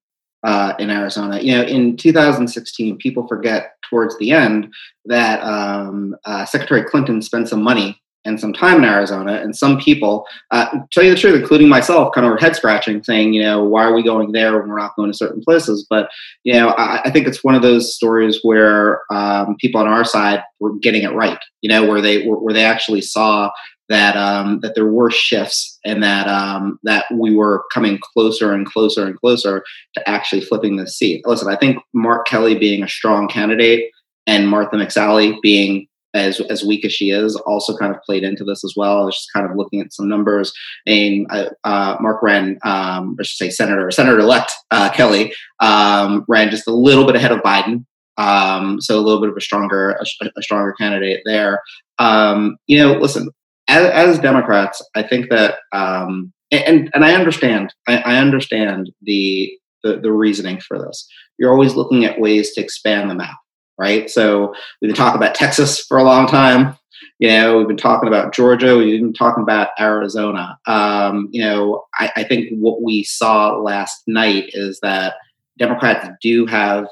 uh, 0.44 0.74
in 0.80 0.90
Arizona. 0.90 1.40
You 1.40 1.58
know, 1.58 1.64
in 1.64 1.98
2016, 1.98 2.98
people 2.98 3.28
forget 3.28 3.76
towards 3.88 4.18
the 4.18 4.32
end 4.32 4.74
that 5.06 5.44
um, 5.44 6.16
uh, 6.26 6.46
Secretary 6.46 6.84
Clinton 6.84 7.22
spent 7.22 7.48
some 7.48 7.62
money 7.62 8.02
and 8.26 8.40
some 8.40 8.54
time 8.54 8.78
in 8.78 8.84
Arizona, 8.86 9.34
and 9.34 9.56
some 9.56 9.80
people, 9.80 10.26
uh, 10.52 10.68
tell 10.92 11.04
you 11.04 11.10
the 11.10 11.18
truth, 11.20 11.40
including 11.40 11.68
myself, 11.68 12.14
kind 12.14 12.26
of 12.26 12.32
were 12.32 12.38
head 12.38 12.56
scratching, 12.56 13.04
saying, 13.04 13.34
you 13.34 13.42
know, 13.42 13.64
why 13.64 13.84
are 13.84 13.94
we 13.94 14.04
going 14.04 14.32
there 14.32 14.60
when 14.60 14.70
we're 14.70 14.78
not 14.78 14.96
going 14.96 15.12
to 15.12 15.18
certain 15.18 15.42
places? 15.42 15.86
But 15.90 16.10
you 16.44 16.54
know, 16.54 16.70
I, 16.70 17.02
I 17.06 17.12
think 17.12 17.28
it's 17.28 17.44
one 17.44 17.56
of 17.56 17.62
those 17.62 17.96
stories 17.96 18.40
where 18.44 19.02
um, 19.12 19.56
people 19.60 19.82
on 19.82 19.88
our 19.88 20.06
side 20.06 20.44
were 20.60 20.78
getting 20.80 21.04
it 21.04 21.14
right. 21.14 21.40
You 21.62 21.70
know, 21.70 21.88
where 21.88 22.02
they 22.02 22.26
where 22.26 22.54
they 22.54 22.66
actually 22.66 23.02
saw 23.02 23.52
that 23.92 24.16
um, 24.16 24.62
that 24.62 24.74
there 24.74 24.86
were 24.86 25.12
shifts 25.12 25.78
and 25.84 26.02
that 26.02 26.28
um, 26.28 26.80
that 26.84 27.06
we 27.14 27.36
were 27.36 27.66
coming 27.74 28.00
closer 28.14 28.54
and 28.54 28.66
closer 28.66 29.06
and 29.06 29.20
closer 29.20 29.64
to 29.96 30.10
actually 30.10 30.42
flipping 30.42 30.78
the 30.78 30.88
seat. 30.88 31.22
Listen, 31.26 31.52
I 31.52 31.58
think 31.58 31.78
Mark 31.94 32.26
Kelly 32.26 32.58
being 32.58 32.84
a 32.84 32.88
strong 32.88 33.28
candidate 33.28 33.92
and 34.26 34.48
Martha 34.48 34.78
McSally 34.78 35.36
being 35.42 35.88
as 36.14 36.40
as 36.42 36.64
weak 36.64 36.86
as 36.86 36.94
she 36.94 37.10
is, 37.10 37.36
also 37.36 37.76
kind 37.76 37.94
of 37.94 38.02
played 38.04 38.24
into 38.24 38.44
this 38.44 38.64
as 38.64 38.74
well. 38.76 39.02
I 39.02 39.06
was 39.06 39.16
just 39.16 39.34
kind 39.34 39.50
of 39.50 39.56
looking 39.56 39.82
at 39.82 39.94
some 39.94 40.10
numbers. 40.10 40.54
And 40.86 41.28
uh, 41.30 41.50
uh, 41.64 41.98
Mark 42.00 42.22
ran, 42.22 42.60
um, 42.64 43.16
I 43.20 43.24
should 43.24 43.38
say, 43.38 43.50
Senator 43.50 43.90
Senator 43.92 44.20
elect 44.20 44.52
uh, 44.72 44.90
Kelly 44.92 45.34
um, 45.60 46.26
ran 46.28 46.50
just 46.50 46.68
a 46.68 46.74
little 46.74 47.06
bit 47.06 47.16
ahead 47.16 47.32
of 47.32 47.40
Biden. 47.40 47.86
Um, 48.18 48.82
so 48.82 49.00
a 49.00 49.02
little 49.02 49.22
bit 49.22 49.30
of 49.30 49.38
a 49.38 49.42
stronger 49.42 49.92
a, 49.92 50.06
a 50.38 50.42
stronger 50.42 50.74
candidate 50.74 51.22
there. 51.26 51.62
Um, 51.98 52.58
you 52.68 52.78
know, 52.78 52.94
listen, 52.94 53.30
as, 53.68 53.90
as, 53.90 54.20
Democrats, 54.20 54.82
I 54.96 55.04
think 55.04 55.30
that 55.30 55.60
um, 55.72 56.34
and 56.52 56.90
and 56.94 57.06
I 57.06 57.14
understand 57.14 57.74
I, 57.88 57.98
I 57.98 58.18
understand 58.18 58.92
the, 59.02 59.52
the 59.84 59.98
the 59.98 60.12
reasoning 60.12 60.60
for 60.60 60.78
this. 60.78 61.08
You're 61.38 61.52
always 61.52 61.76
looking 61.76 62.06
at 62.06 62.20
ways 62.20 62.54
to 62.54 62.62
expand 62.62 63.10
the 63.10 63.16
map 63.16 63.38
right? 63.82 64.10
So 64.12 64.54
we've 64.80 64.90
been 64.90 64.96
talking 64.96 65.20
about 65.20 65.34
Texas 65.34 65.84
for 65.84 65.98
a 65.98 66.04
long 66.04 66.28
time. 66.28 66.78
You 67.18 67.30
know, 67.30 67.58
we've 67.58 67.68
been 67.68 67.78
talking 67.78 68.08
about 68.08 68.32
Georgia. 68.32 68.78
We've 68.78 69.02
been 69.02 69.12
talking 69.12 69.42
about 69.42 69.70
Arizona. 69.80 70.60
Um, 70.68 71.30
you 71.32 71.42
know, 71.42 71.86
I, 71.96 72.12
I 72.18 72.24
think 72.24 72.50
what 72.52 72.84
we 72.84 73.04
saw 73.04 73.58
last 73.58 74.04
night 74.06 74.52
is 74.54 74.80
that 74.82 75.16
Democrats 75.58 76.08
do 76.22 76.46
have 76.46 76.86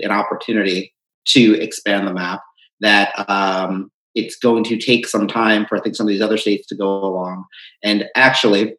an 0.00 0.10
opportunity 0.10 0.92
to 1.28 1.54
expand 1.60 2.08
the 2.08 2.12
map. 2.12 2.40
That 2.80 3.12
um, 3.30 3.92
it's 4.16 4.36
going 4.36 4.64
to 4.64 4.76
take 4.76 5.06
some 5.06 5.28
time 5.28 5.66
for 5.66 5.78
I 5.78 5.80
think 5.80 5.94
some 5.94 6.06
of 6.06 6.08
these 6.08 6.20
other 6.20 6.36
states 6.36 6.66
to 6.68 6.76
go 6.76 7.04
along. 7.04 7.44
And 7.82 8.06
actually, 8.16 8.74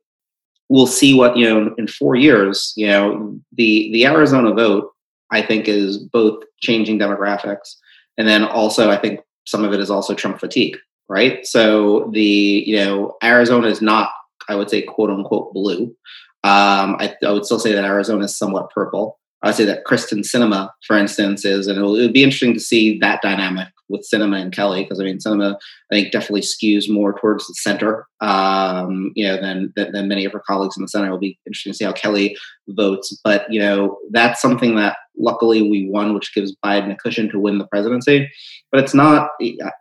we'll 0.67 0.87
see 0.87 1.13
what 1.13 1.37
you 1.37 1.45
know 1.45 1.73
in 1.77 1.87
four 1.87 2.15
years. 2.15 2.73
You 2.75 2.87
know, 2.87 3.39
the 3.53 3.89
the 3.93 4.05
Arizona 4.05 4.53
vote 4.53 4.91
I 5.31 5.41
think 5.41 5.67
is 5.67 5.97
both 5.97 6.43
changing 6.61 6.99
demographics 6.99 7.75
and 8.17 8.27
then 8.27 8.43
also 8.43 8.89
I 8.89 8.97
think 8.97 9.21
some 9.45 9.63
of 9.63 9.73
it 9.73 9.79
is 9.79 9.91
also 9.91 10.13
Trump 10.13 10.39
fatigue, 10.39 10.77
right? 11.07 11.45
So 11.45 12.09
the 12.13 12.63
you 12.65 12.77
know 12.77 13.15
Arizona 13.23 13.67
is 13.67 13.81
not 13.81 14.09
I 14.49 14.55
would 14.55 14.69
say 14.69 14.81
quote 14.81 15.09
unquote 15.09 15.53
blue. 15.53 15.95
Um, 16.43 16.97
I, 16.99 17.15
I, 17.25 17.31
would 17.31 17.43
still 17.43 17.59
say 17.59 17.73
that 17.73 17.85
Arizona 17.85 18.25
is 18.25 18.37
somewhat 18.37 18.69
purple. 18.69 19.17
I 19.41 19.47
would 19.47 19.55
say 19.55 19.65
that 19.65 19.83
Kyrsten 19.83 20.19
Sinema, 20.19 20.69
for 20.85 20.95
instance, 20.95 21.43
is, 21.43 21.65
and 21.65 21.79
it 21.79 21.83
would 21.83 22.13
be 22.13 22.21
interesting 22.21 22.53
to 22.53 22.59
see 22.59 22.99
that 22.99 23.23
dynamic 23.23 23.69
with 23.89 24.07
Sinema 24.11 24.41
and 24.41 24.51
Kelly 24.51 24.83
because 24.83 24.99
I 24.99 25.03
mean 25.03 25.17
Sinema 25.17 25.55
I 25.91 25.95
think 25.95 26.11
definitely 26.11 26.41
skews 26.41 26.89
more 26.89 27.17
towards 27.19 27.47
the 27.47 27.53
center 27.55 28.07
um, 28.21 29.11
you 29.15 29.27
know 29.27 29.39
than, 29.39 29.73
than, 29.75 29.91
than 29.91 30.07
many 30.07 30.25
of 30.25 30.31
her 30.33 30.41
colleagues 30.45 30.77
in 30.77 30.83
the 30.83 30.87
center. 30.87 31.07
It'll 31.07 31.17
be 31.17 31.39
interesting 31.45 31.71
to 31.71 31.77
see 31.77 31.85
how 31.85 31.93
Kelly 31.93 32.35
votes, 32.69 33.17
but 33.23 33.45
you 33.49 33.59
know 33.59 33.97
that's 34.11 34.41
something 34.41 34.75
that 34.75 34.97
luckily 35.17 35.61
we 35.61 35.89
won, 35.89 36.13
which 36.13 36.33
gives 36.33 36.55
Biden 36.63 36.91
a 36.91 36.95
cushion 36.95 37.29
to 37.29 37.39
win 37.39 37.57
the 37.57 37.67
presidency. 37.67 38.29
But 38.71 38.83
it's 38.83 38.93
not. 38.93 39.29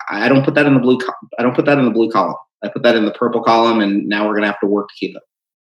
I 0.08 0.28
don't 0.28 0.44
put 0.44 0.54
that 0.54 0.66
in 0.66 0.75
the 0.75 0.80
blue. 0.80 0.99
I 1.38 1.42
don't 1.42 1.54
put 1.54 1.64
that 1.66 1.78
in 1.78 1.84
the 1.84 1.90
blue 1.90 2.11
column. 2.11 2.37
I 2.62 2.68
put 2.68 2.82
that 2.82 2.96
in 2.96 3.04
the 3.04 3.12
purple 3.12 3.42
column, 3.42 3.80
and 3.80 4.06
now 4.06 4.26
we're 4.26 4.32
going 4.32 4.42
to 4.42 4.49
have 4.49 4.61
to 4.61 4.66
work 4.66 4.88
to 4.88 4.94
keep 4.99 5.16
it. 5.16 5.23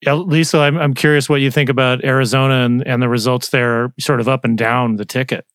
Yeah, 0.02 0.12
Liesl, 0.12 0.58
I'm, 0.58 0.76
I'm 0.76 0.94
curious 0.94 1.28
what 1.28 1.40
you 1.40 1.50
think 1.50 1.70
about 1.70 2.04
Arizona 2.04 2.64
and, 2.64 2.86
and 2.86 3.00
the 3.00 3.08
results 3.08 3.50
there, 3.50 3.94
sort 4.00 4.18
of 4.18 4.28
up 4.28 4.44
and 4.44 4.58
down 4.58 4.96
the 4.96 5.04
ticket. 5.04 5.46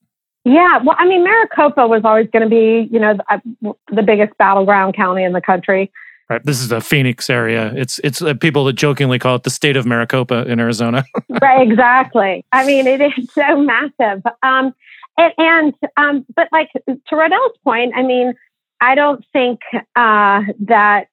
Yeah, 0.48 0.78
well, 0.82 0.96
I 0.98 1.06
mean, 1.06 1.26
Maricopa 1.26 1.88
was 1.88 2.04
always 2.06 2.30
going 2.32 2.44
to 2.44 2.50
be, 2.50 2.88
you 2.90 3.02
know, 3.02 3.16
the, 3.16 3.74
the 3.92 4.02
biggest 4.02 4.38
battleground 4.38 4.96
county 4.96 5.26
in 5.26 5.34
the 5.34 5.42
country. 5.42 5.92
Right. 6.30 6.42
This 6.42 6.62
is 6.62 6.70
the 6.70 6.80
Phoenix 6.80 7.30
area. 7.30 7.74
It's 7.76 8.00
it's 8.00 8.22
uh, 8.22 8.34
people 8.34 8.64
that 8.66 8.74
jokingly 8.74 9.20
call 9.20 9.36
it 9.36 9.44
the 9.44 9.50
state 9.50 9.76
of 9.76 9.86
Maricopa 9.86 10.46
in 10.48 10.62
Arizona. 10.62 11.04
right. 11.42 11.70
Exactly. 11.70 12.46
I 12.54 12.66
mean, 12.66 12.88
it 12.88 13.02
is 13.02 13.34
so 13.34 13.58
massive. 13.58 14.24
Um, 14.42 14.74
and, 15.18 15.34
and 15.38 15.74
um, 15.98 16.26
but 16.34 16.48
like 16.54 16.70
to 16.86 17.16
Rodell's 17.16 17.58
point, 17.66 17.94
I 17.94 18.04
mean, 18.04 18.34
I 18.80 18.96
don't 18.96 19.26
think 19.34 19.60
uh, 19.74 20.44
that 20.62 21.08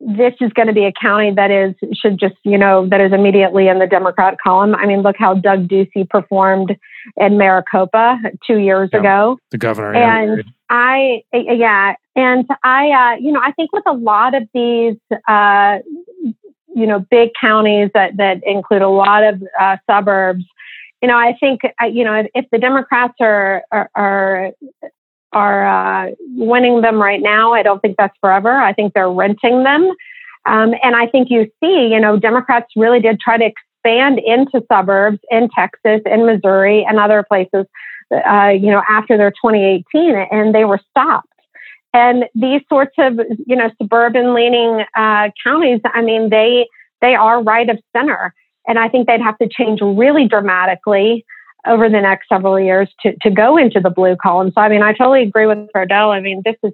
this 0.00 0.32
is 0.40 0.50
going 0.54 0.66
to 0.66 0.72
be 0.72 0.86
a 0.86 0.92
county 0.92 1.32
that 1.34 1.50
is 1.50 1.74
should 1.94 2.18
just 2.18 2.36
you 2.42 2.56
know 2.56 2.88
that 2.88 3.00
is 3.00 3.12
immediately 3.12 3.68
in 3.68 3.78
the 3.78 3.86
Democrat 3.86 4.36
column. 4.42 4.74
I 4.74 4.86
mean, 4.86 5.02
look 5.02 5.16
how 5.18 5.34
Doug 5.34 5.68
Ducey 5.68 6.08
performed 6.08 6.74
in 7.16 7.36
Maricopa 7.36 8.18
two 8.46 8.58
years 8.58 8.88
yeah, 8.92 9.00
ago. 9.00 9.38
The 9.50 9.58
governor, 9.58 9.94
and 9.94 10.42
I 10.70 11.22
yeah, 11.32 11.94
and 12.16 12.46
I 12.64 12.90
uh, 12.90 13.16
you 13.20 13.30
know 13.30 13.40
I 13.40 13.52
think 13.52 13.72
with 13.72 13.84
a 13.86 13.92
lot 13.92 14.34
of 14.34 14.48
these 14.54 14.96
uh, 15.28 15.78
you 16.74 16.86
know 16.86 17.04
big 17.10 17.30
counties 17.38 17.90
that 17.92 18.16
that 18.16 18.40
include 18.46 18.82
a 18.82 18.88
lot 18.88 19.22
of 19.22 19.42
uh, 19.60 19.76
suburbs. 19.88 20.44
You 21.02 21.08
know, 21.08 21.16
I 21.16 21.36
think 21.38 21.60
uh, 21.82 21.86
you 21.86 22.04
know 22.04 22.14
if, 22.14 22.26
if 22.34 22.46
the 22.50 22.58
Democrats 22.58 23.14
are 23.20 23.64
are, 23.70 23.90
are 23.94 24.52
are 25.32 25.66
uh, 25.66 26.10
winning 26.34 26.80
them 26.80 27.00
right 27.00 27.20
now. 27.20 27.52
I 27.52 27.62
don't 27.62 27.80
think 27.80 27.96
that's 27.96 28.16
forever. 28.20 28.50
I 28.50 28.72
think 28.72 28.94
they're 28.94 29.10
renting 29.10 29.62
them. 29.64 29.92
Um, 30.46 30.74
and 30.82 30.96
I 30.96 31.06
think 31.06 31.30
you 31.30 31.50
see, 31.62 31.88
you 31.92 32.00
know, 32.00 32.18
Democrats 32.18 32.68
really 32.76 33.00
did 33.00 33.20
try 33.20 33.36
to 33.36 33.44
expand 33.44 34.18
into 34.18 34.64
suburbs 34.70 35.18
in 35.30 35.48
Texas, 35.54 36.00
in 36.06 36.26
Missouri, 36.26 36.84
and 36.88 36.98
other 36.98 37.22
places, 37.22 37.66
uh, 38.10 38.48
you 38.48 38.70
know, 38.70 38.82
after 38.88 39.16
their 39.16 39.30
2018, 39.30 40.26
and 40.30 40.54
they 40.54 40.64
were 40.64 40.80
stopped. 40.90 41.26
And 41.92 42.24
these 42.34 42.62
sorts 42.68 42.94
of, 42.98 43.20
you 43.46 43.56
know, 43.56 43.70
suburban 43.80 44.32
leaning 44.34 44.84
uh, 44.96 45.30
counties, 45.42 45.80
I 45.84 46.02
mean, 46.02 46.30
they 46.30 46.68
they 47.00 47.14
are 47.14 47.42
right 47.42 47.68
of 47.68 47.78
center, 47.96 48.34
and 48.66 48.78
I 48.78 48.88
think 48.88 49.06
they'd 49.06 49.22
have 49.22 49.38
to 49.38 49.48
change 49.48 49.80
really 49.80 50.28
dramatically 50.28 51.24
over 51.66 51.88
the 51.88 52.00
next 52.00 52.28
several 52.28 52.58
years 52.58 52.88
to, 53.00 53.14
to 53.22 53.30
go 53.30 53.56
into 53.56 53.80
the 53.80 53.90
blue 53.90 54.16
column. 54.16 54.52
So, 54.54 54.60
I 54.60 54.68
mean, 54.68 54.82
I 54.82 54.92
totally 54.92 55.22
agree 55.22 55.46
with 55.46 55.58
Rodell. 55.74 56.14
I 56.14 56.20
mean, 56.20 56.42
this 56.44 56.56
is, 56.62 56.72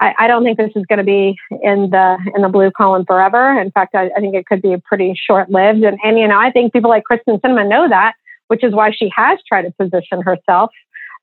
I, 0.00 0.14
I 0.18 0.26
don't 0.26 0.44
think 0.44 0.58
this 0.58 0.72
is 0.74 0.84
going 0.88 0.98
to 0.98 1.04
be 1.04 1.36
in 1.62 1.90
the, 1.90 2.16
in 2.34 2.42
the 2.42 2.48
blue 2.48 2.70
column 2.70 3.04
forever. 3.06 3.60
In 3.60 3.70
fact, 3.70 3.94
I, 3.94 4.10
I 4.16 4.20
think 4.20 4.34
it 4.34 4.46
could 4.46 4.62
be 4.62 4.76
pretty 4.84 5.14
short 5.14 5.50
lived. 5.50 5.82
And, 5.82 5.98
and, 6.04 6.18
you 6.18 6.26
know, 6.26 6.38
I 6.38 6.50
think 6.50 6.72
people 6.72 6.90
like 6.90 7.04
Kyrsten 7.10 7.40
Sinema 7.40 7.68
know 7.68 7.88
that, 7.88 8.14
which 8.48 8.64
is 8.64 8.72
why 8.72 8.90
she 8.90 9.10
has 9.14 9.38
tried 9.46 9.62
to 9.62 9.72
position 9.72 10.22
herself. 10.22 10.70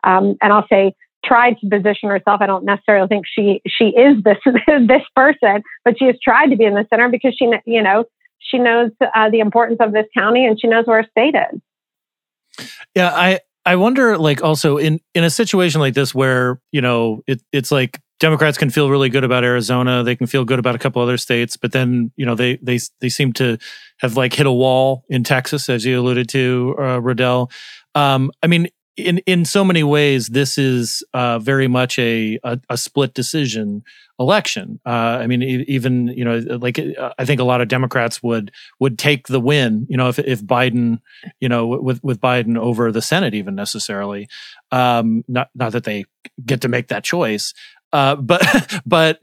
Um, 0.04 0.38
and 0.42 0.54
I'll 0.54 0.68
say, 0.70 0.94
tried 1.24 1.58
to 1.60 1.70
position 1.70 2.10
herself. 2.10 2.42
I 2.42 2.48
don't 2.48 2.66
necessarily 2.66 3.08
think 3.08 3.26
she 3.28 3.62
she 3.68 3.90
is 3.90 4.24
this 4.24 4.38
this 4.68 5.04
person, 5.16 5.62
but 5.86 5.98
she 6.00 6.06
has 6.06 6.16
tried 6.24 6.48
to 6.48 6.56
be 6.56 6.66
in 6.66 6.74
the 6.74 6.88
center 6.90 7.10
because 7.10 7.36
she 7.38 7.52
you 7.66 7.82
know 7.82 8.06
she 8.40 8.58
knows 8.58 8.92
uh, 9.16 9.30
the 9.30 9.40
importance 9.40 9.78
of 9.80 9.94
this 9.94 10.08
county 10.18 10.46
and 10.46 10.60
she 10.60 10.68
knows 10.68 10.86
where 10.88 11.02
her 11.02 11.08
state 11.12 11.36
is. 11.36 11.62
Yeah, 12.96 13.12
I 13.14 13.40
I 13.66 13.76
wonder 13.76 14.18
like 14.18 14.44
also 14.44 14.78
in 14.78 15.00
in 15.14 15.24
a 15.24 15.30
situation 15.30 15.82
like 15.82 15.94
this 15.94 16.14
where, 16.16 16.60
you 16.72 16.82
know, 16.82 17.22
it 17.28 17.42
it's 17.52 17.72
like 17.72 18.00
Democrats 18.20 18.58
can 18.58 18.70
feel 18.70 18.90
really 18.90 19.10
good 19.10 19.24
about 19.24 19.44
Arizona, 19.44 20.04
they 20.04 20.16
can 20.16 20.28
feel 20.28 20.46
good 20.46 20.60
about 20.60 20.76
a 20.76 20.80
couple 20.80 21.02
other 21.02 21.18
states, 21.18 21.58
but 21.58 21.72
then, 21.72 22.12
you 22.16 22.26
know, 22.26 22.36
they 22.36 22.58
they 22.62 22.80
they 23.00 23.10
seem 23.10 23.34
to 23.34 23.58
have 24.00 24.18
like 24.18 24.34
hit 24.34 24.46
a 24.46 24.52
wall 24.52 25.04
in 25.10 25.24
Texas 25.24 25.70
as 25.70 25.86
you 25.86 26.00
alluded 26.00 26.30
to, 26.30 26.76
uh, 26.78 27.00
Rodell. 27.00 27.52
Um 27.96 28.32
I 28.44 28.48
mean, 28.48 28.68
in 28.98 29.20
in 29.20 29.46
so 29.46 29.64
many 29.64 29.84
ways, 29.84 30.28
this 30.28 30.58
is 30.58 31.04
uh, 31.14 31.40
very 31.40 31.68
much 31.68 31.98
a, 31.98 32.40
a, 32.44 32.60
a 32.70 32.78
split 32.78 33.14
decision 33.14 33.84
election. 34.20 34.80
Uh, 34.86 35.20
I 35.20 35.28
mean, 35.28 35.42
even 35.44 36.08
you 36.10 36.26
know, 36.26 36.38
like 36.60 36.80
uh, 36.80 37.14
I 37.18 37.26
think 37.26 37.40
a 37.40 37.46
lot 37.46 37.62
of 37.62 37.68
Democrats 37.68 38.22
would 38.22 38.52
would 38.80 39.00
take 39.00 39.28
the 39.28 39.40
win. 39.40 39.88
You 39.90 39.98
know, 39.98 40.10
if 40.10 40.20
if 40.20 40.44
Biden, 40.44 41.00
you 41.40 41.50
know, 41.50 41.68
with 41.68 42.04
with 42.04 42.20
Biden 42.22 42.58
over 42.58 42.92
the 42.92 43.02
Senate, 43.02 43.34
even 43.34 43.56
necessarily. 43.56 44.28
Um, 44.72 45.24
not 45.28 45.50
not 45.56 45.72
that 45.74 45.84
they 45.84 46.06
get 46.46 46.62
to 46.62 46.68
make 46.68 46.88
that 46.90 47.04
choice, 47.04 47.54
uh, 47.94 48.16
but 48.16 48.42
but 48.86 49.20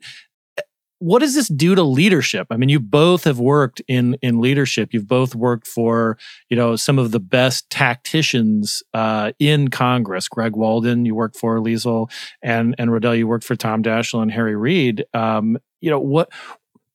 what 1.01 1.21
does 1.21 1.35
this 1.35 1.49
do 1.49 1.75
to 1.75 1.83
leadership? 1.83 2.49
I 2.51 2.57
mean, 2.57 2.69
you 2.69 2.81
both 2.81 3.25
have 3.25 3.39
worked 3.39 3.81
in 3.89 4.17
in 4.23 4.41
leadership. 4.41 4.93
You've 4.93 5.07
both 5.07 5.35
worked 5.35 5.67
for 5.67 6.19
you 6.49 6.57
know 6.57 6.77
some 6.77 6.99
of 6.99 7.13
the 7.13 7.21
best 7.21 7.71
tacticians 7.71 8.83
uh, 8.95 9.33
in 9.39 9.69
Congress. 9.69 10.29
Greg 10.29 10.57
Walden, 10.57 11.05
you 11.05 11.15
worked 11.15 11.37
for 11.37 11.59
Liesl, 11.59 12.11
and 12.43 12.75
and 12.79 12.91
Rodell, 12.91 13.17
you 13.17 13.27
worked 13.27 13.45
for 13.45 13.57
Tom 13.57 13.83
Daschle 13.83 14.23
and 14.23 14.33
Harry 14.33 14.57
Reid. 14.57 15.05
Um, 15.15 15.59
you 15.81 15.91
know 15.91 16.01
what 16.01 16.31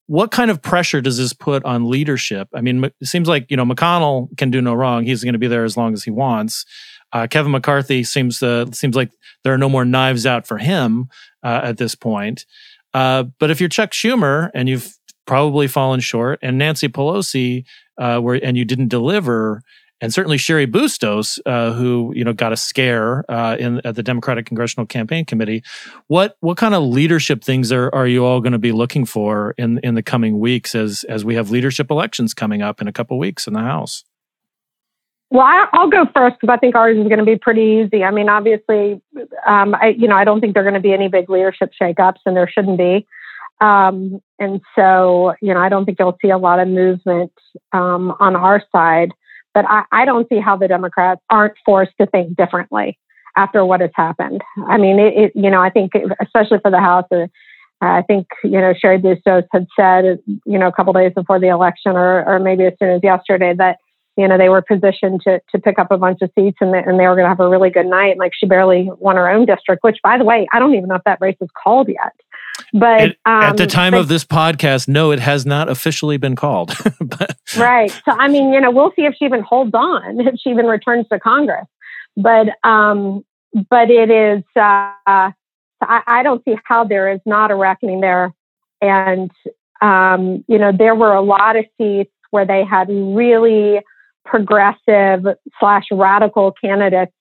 what 0.08 0.32
kind 0.32 0.52
of 0.52 0.62
pressure 0.62 1.02
does 1.02 1.18
this 1.18 1.34
put 1.34 1.64
on 1.64 1.90
leadership? 1.90 2.50
I 2.54 2.62
mean, 2.62 2.84
it 2.84 2.94
seems 3.04 3.28
like 3.28 3.50
you 3.50 3.58
know 3.58 3.66
McConnell 3.66 4.36
can 4.38 4.52
do 4.52 4.62
no 4.62 4.74
wrong. 4.74 5.06
He's 5.06 5.24
going 5.24 5.34
to 5.34 5.40
be 5.40 5.48
there 5.48 5.64
as 5.64 5.78
long 5.78 5.94
as 5.94 6.04
he 6.04 6.12
wants. 6.12 6.66
Uh, 7.14 7.28
Kevin 7.28 7.52
McCarthy 7.52 8.04
seems 8.04 8.40
to 8.40 8.68
seems 8.74 8.96
like 8.96 9.12
there 9.44 9.54
are 9.54 9.58
no 9.58 9.70
more 9.70 9.86
knives 9.86 10.26
out 10.26 10.48
for 10.48 10.58
him 10.58 11.10
uh, 11.44 11.62
at 11.64 11.78
this 11.78 11.96
point. 11.96 12.46
Uh, 12.94 13.24
but 13.40 13.50
if 13.52 13.60
you're 13.60 13.70
Chuck 13.70 13.92
Schumer 13.92 14.50
and 14.54 14.70
you've 14.70 14.96
probably 15.26 15.68
fallen 15.68 16.00
short, 16.00 16.40
and 16.42 16.58
Nancy 16.58 16.88
Pelosi, 16.88 17.66
uh, 18.00 18.22
and 18.44 18.58
you 18.58 18.66
didn't 18.66 18.90
deliver, 18.90 19.62
and 20.02 20.14
certainly 20.14 20.38
Cheri 20.38 20.70
Bustos, 20.70 21.40
uh, 21.46 21.72
who 21.72 22.12
you 22.16 22.24
know 22.24 22.34
got 22.34 22.52
a 22.52 22.58
scare 22.58 23.24
uh, 23.30 23.56
in 23.58 23.80
at 23.86 23.96
the 23.96 24.04
Democratic 24.04 24.46
Congressional 24.46 24.86
Campaign 24.86 25.26
Committee. 25.26 25.64
What 26.08 26.36
what 26.42 26.58
kind 26.58 26.76
of 26.76 26.84
leadership 26.84 27.44
things 27.44 27.72
are 27.72 27.94
are 27.96 28.08
you 28.08 28.26
all 28.26 28.42
going 28.42 28.54
to 28.54 28.60
be 28.60 28.72
looking 28.72 29.06
for 29.06 29.56
in 29.58 29.80
in 29.80 29.96
the 29.96 30.04
coming 30.04 30.40
weeks 30.40 30.76
as 30.76 31.06
as 31.08 31.24
we 31.24 31.36
have 31.36 31.52
leadership 31.52 31.90
elections 31.90 32.34
coming 32.34 32.62
up 32.62 32.82
in 32.82 32.88
a 32.88 32.94
couple 32.94 33.18
weeks 33.18 33.48
in 33.48 33.54
the 33.54 33.62
House? 33.62 34.04
Well, 35.34 35.42
I, 35.48 35.68
will 35.74 35.90
go 35.90 36.06
first 36.16 36.36
because 36.40 36.54
I 36.54 36.58
think 36.58 36.76
ours 36.76 36.96
is 36.96 37.08
going 37.08 37.18
to 37.18 37.26
be 37.26 37.38
pretty 37.38 37.84
easy. 37.84 38.04
I 38.04 38.12
mean, 38.12 38.30
obviously, 38.30 39.02
um, 39.48 39.74
I 39.74 39.96
you 39.98 40.08
know 40.08 40.16
I 40.16 40.24
don't 40.24 40.40
think 40.40 40.54
there 40.54 40.62
are 40.62 40.70
going 40.70 40.80
to 40.80 40.88
be 40.88 40.94
any 40.94 41.08
big 41.08 41.28
leadership 41.28 41.72
shakeups, 41.82 42.20
and 42.28 42.38
there 42.38 42.48
shouldn't 42.48 42.78
be. 42.78 43.08
Um, 43.60 44.22
and 44.38 44.62
so, 44.76 45.34
you 45.42 45.52
know, 45.54 45.60
I 45.60 45.70
don't 45.70 45.86
think 45.86 45.98
you'll 46.00 46.18
see 46.22 46.30
a 46.30 46.38
lot 46.38 46.60
of 46.60 46.68
movement 46.68 47.32
um, 47.72 48.16
on 48.20 48.36
our 48.36 48.62
side. 48.72 49.12
But 49.56 49.66
I, 49.68 49.84
I 49.92 50.06
don't 50.06 50.30
see 50.30 50.40
how 50.40 50.56
the 50.56 50.68
Democrats 50.68 51.22
aren't 51.32 51.54
forced 51.66 51.94
to 52.00 52.06
think 52.06 52.38
differently 52.38 53.00
after 53.36 53.66
what 53.66 53.82
has 53.82 53.92
happened. 53.96 54.42
I 54.68 54.78
mean, 54.78 55.00
it, 55.00 55.14
it 55.16 55.32
you 55.34 55.50
know, 55.50 55.62
I 55.62 55.72
think 55.72 55.94
especially 56.22 56.60
for 56.62 56.70
the 56.70 56.80
House, 56.80 57.06
uh, 57.12 57.26
I 57.82 58.04
think 58.04 58.28
you 58.44 58.62
know 58.62 58.74
Cheri 58.80 59.00
Bustos 59.00 59.46
had 59.52 59.66
said, 59.76 60.20
you 60.46 60.60
know, 60.60 60.68
a 60.68 60.72
couple 60.72 60.94
days 60.94 61.14
before 61.16 61.40
the 61.40 61.48
election, 61.48 61.94
or 61.94 62.24
or 62.26 62.38
maybe 62.38 62.66
as 62.66 62.74
soon 62.78 62.90
as 62.90 63.02
yesterday, 63.02 63.56
that 63.58 63.78
you 64.18 64.28
know 64.28 64.38
they 64.38 64.50
were 64.50 64.62
positioned 64.62 65.22
to 65.22 65.42
to 65.52 65.60
pick 65.60 65.80
up 65.80 65.92
a 65.92 65.98
bunch 65.98 66.22
of 66.22 66.32
seats 66.36 66.58
and, 66.62 66.74
and 66.76 67.00
they 67.00 67.08
were 67.08 67.16
going 67.16 67.26
to 67.26 67.30
have 67.30 67.40
a 67.40 67.50
really 67.50 67.70
good 67.70 67.86
night. 67.86 68.18
Like 68.18 68.32
she 68.34 68.46
barely 68.46 68.90
won 69.00 69.16
her 69.16 69.30
own 69.30 69.46
district, 69.46 69.84
which 69.84 69.98
by 70.04 70.18
the 70.18 70.24
way, 70.24 70.48
I 70.54 70.60
don't 70.60 70.76
even 70.76 70.90
know 70.90 70.96
if 70.96 71.04
that 71.06 71.20
race 71.22 71.38
is 71.42 71.50
called 71.62 71.90
yet. 71.90 72.14
But 72.72 73.02
it, 73.02 73.18
um, 73.26 73.44
at 73.44 73.58
the 73.58 73.64
um, 73.64 73.70
time 73.70 73.92
but, 73.92 74.02
of 74.02 74.08
this 74.08 74.24
podcast, 74.24 74.88
no, 74.88 75.12
it 75.12 75.20
has 75.20 75.46
not 75.46 75.70
officially 75.70 76.18
been 76.18 76.36
called. 76.36 76.76
but, 77.02 77.36
right. 77.58 77.92
So 78.06 78.12
I 78.12 78.28
mean, 78.28 78.54
you 78.54 78.62
know, 78.62 78.72
we'll 78.72 78.92
see 78.96 79.04
if 79.04 79.16
she 79.18 79.26
even 79.26 79.42
holds 79.42 79.74
on, 79.74 80.20
if 80.28 80.36
she 80.40 80.50
even 80.50 80.66
returns 80.66 81.08
to 81.12 81.20
Congress. 81.20 81.68
But 82.16 82.48
um, 82.64 83.26
but 83.70 83.90
it 83.90 84.10
is. 84.10 84.44
Uh, 84.56 85.32
I, 85.86 86.02
I 86.08 86.24
don't 86.24 86.44
see 86.46 86.56
how 86.64 86.84
there 86.84 87.12
is 87.12 87.20
not 87.26 87.52
a 87.52 87.56
reckoning 87.56 88.02
there. 88.02 88.34
And 88.82 89.32
um, 89.82 90.44
you 90.48 90.58
know, 90.58 90.72
there 90.72 90.96
were 90.96 91.14
a 91.14 91.22
lot 91.22 91.56
of 91.56 91.66
seats 91.78 92.12
where 92.32 92.46
they 92.46 92.64
had 92.64 92.90
really 92.90 93.80
progressive 94.26 95.26
slash 95.60 95.86
radical 95.92 96.54
candidates 96.64 97.14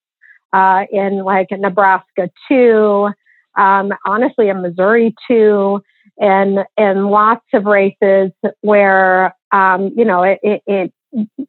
uh, 0.52 0.84
in 0.92 1.24
like 1.24 1.48
Nebraska 1.50 2.30
too, 2.48 3.08
um, 3.56 3.92
honestly 4.06 4.48
in 4.48 4.62
Missouri 4.62 5.14
too, 5.28 5.82
and 6.18 6.60
and 6.76 7.08
lots 7.08 7.44
of 7.54 7.64
races 7.64 8.30
where 8.60 9.34
um, 9.52 9.92
you 9.96 10.04
know 10.04 10.22
it, 10.22 10.38
it, 10.42 10.62
it 10.66 10.92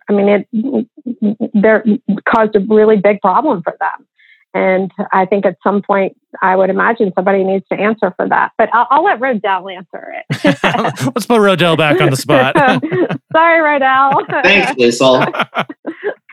I 0.10 0.13
mean 0.13 0.30
it 0.30 1.50
there 1.54 1.84
caused 2.28 2.56
a 2.56 2.60
really 2.60 2.98
big 2.98 3.22
problem 3.22 3.62
for 3.63 3.76
them. 3.80 4.08
And 4.54 4.92
I 5.12 5.26
think 5.26 5.46
at 5.46 5.58
some 5.63 5.82
point, 5.82 6.16
I 6.42 6.56
would 6.56 6.70
imagine 6.70 7.12
somebody 7.16 7.44
needs 7.44 7.66
to 7.72 7.76
answer 7.76 8.13
for 8.16 8.30
that. 8.30 8.52
But 8.58 8.70
I'll, 8.74 8.88
I'll 8.92 9.04
let 9.04 9.20
Rodell 9.20 9.76
answer 9.76 10.13
it. 10.30 10.36
Let's 11.16 11.26
put 11.26 11.39
Rodell 11.39 11.78
back 11.78 12.00
on 12.00 12.12
the 12.12 12.16
spot. 12.16 12.56
Sorry, 13.34 13.80
Rodell. 13.80 14.44
Thanks, 14.44 14.72
Liesl. 14.74 15.28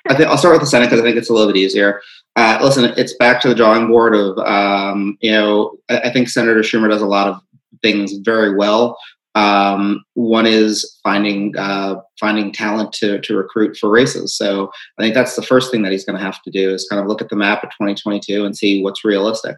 I 0.09 0.15
think 0.15 0.29
I'll 0.29 0.39
start 0.39 0.55
with 0.55 0.63
the 0.63 0.67
Senate 0.67 0.87
because 0.87 1.01
I 1.01 1.03
think 1.03 1.17
it's 1.17 1.31
a 1.31 1.33
little 1.33 1.51
bit 1.51 1.59
easier. 1.59 2.03
Uh, 2.37 2.59
listen, 2.63 2.93
it's 2.97 3.15
back 3.15 3.41
to 3.43 3.49
the 3.49 3.55
drawing 3.55 3.89
board 3.89 4.15
of, 4.15 4.39
um, 4.39 5.17
you 5.21 5.31
know, 5.31 5.77
I, 5.89 6.01
I 6.01 6.13
think 6.13 6.29
Senator 6.29 6.61
Schumer 6.61 6.89
does 6.91 7.03
a 7.03 7.07
lot 7.07 7.29
of 7.29 7.41
things 7.83 8.13
very 8.19 8.55
well. 8.55 8.99
Um, 9.41 10.05
one 10.15 10.45
is 10.45 10.99
finding 11.03 11.57
uh, 11.57 11.97
finding 12.19 12.53
talent 12.53 12.93
to 12.95 13.21
to 13.23 13.37
recruit 13.37 13.75
for 13.75 13.89
races. 13.89 14.37
So 14.37 14.71
I 14.99 15.03
think 15.03 15.15
that's 15.15 15.35
the 15.35 15.43
first 15.43 15.71
thing 15.71 15.83
that 15.83 15.93
he's 15.93 16.05
going 16.05 16.19
to 16.19 16.25
have 16.25 16.43
to 16.43 16.51
do 16.51 16.71
is 16.71 16.87
kind 16.91 17.01
of 17.01 17.09
look 17.09 17.23
at 17.23 17.31
the 17.31 17.37
map 17.37 17.65
of 17.65 17.71
2022 17.71 18.45
and 18.45 18.55
see 18.55 18.83
what's 18.83 19.03
realistic. 19.03 19.57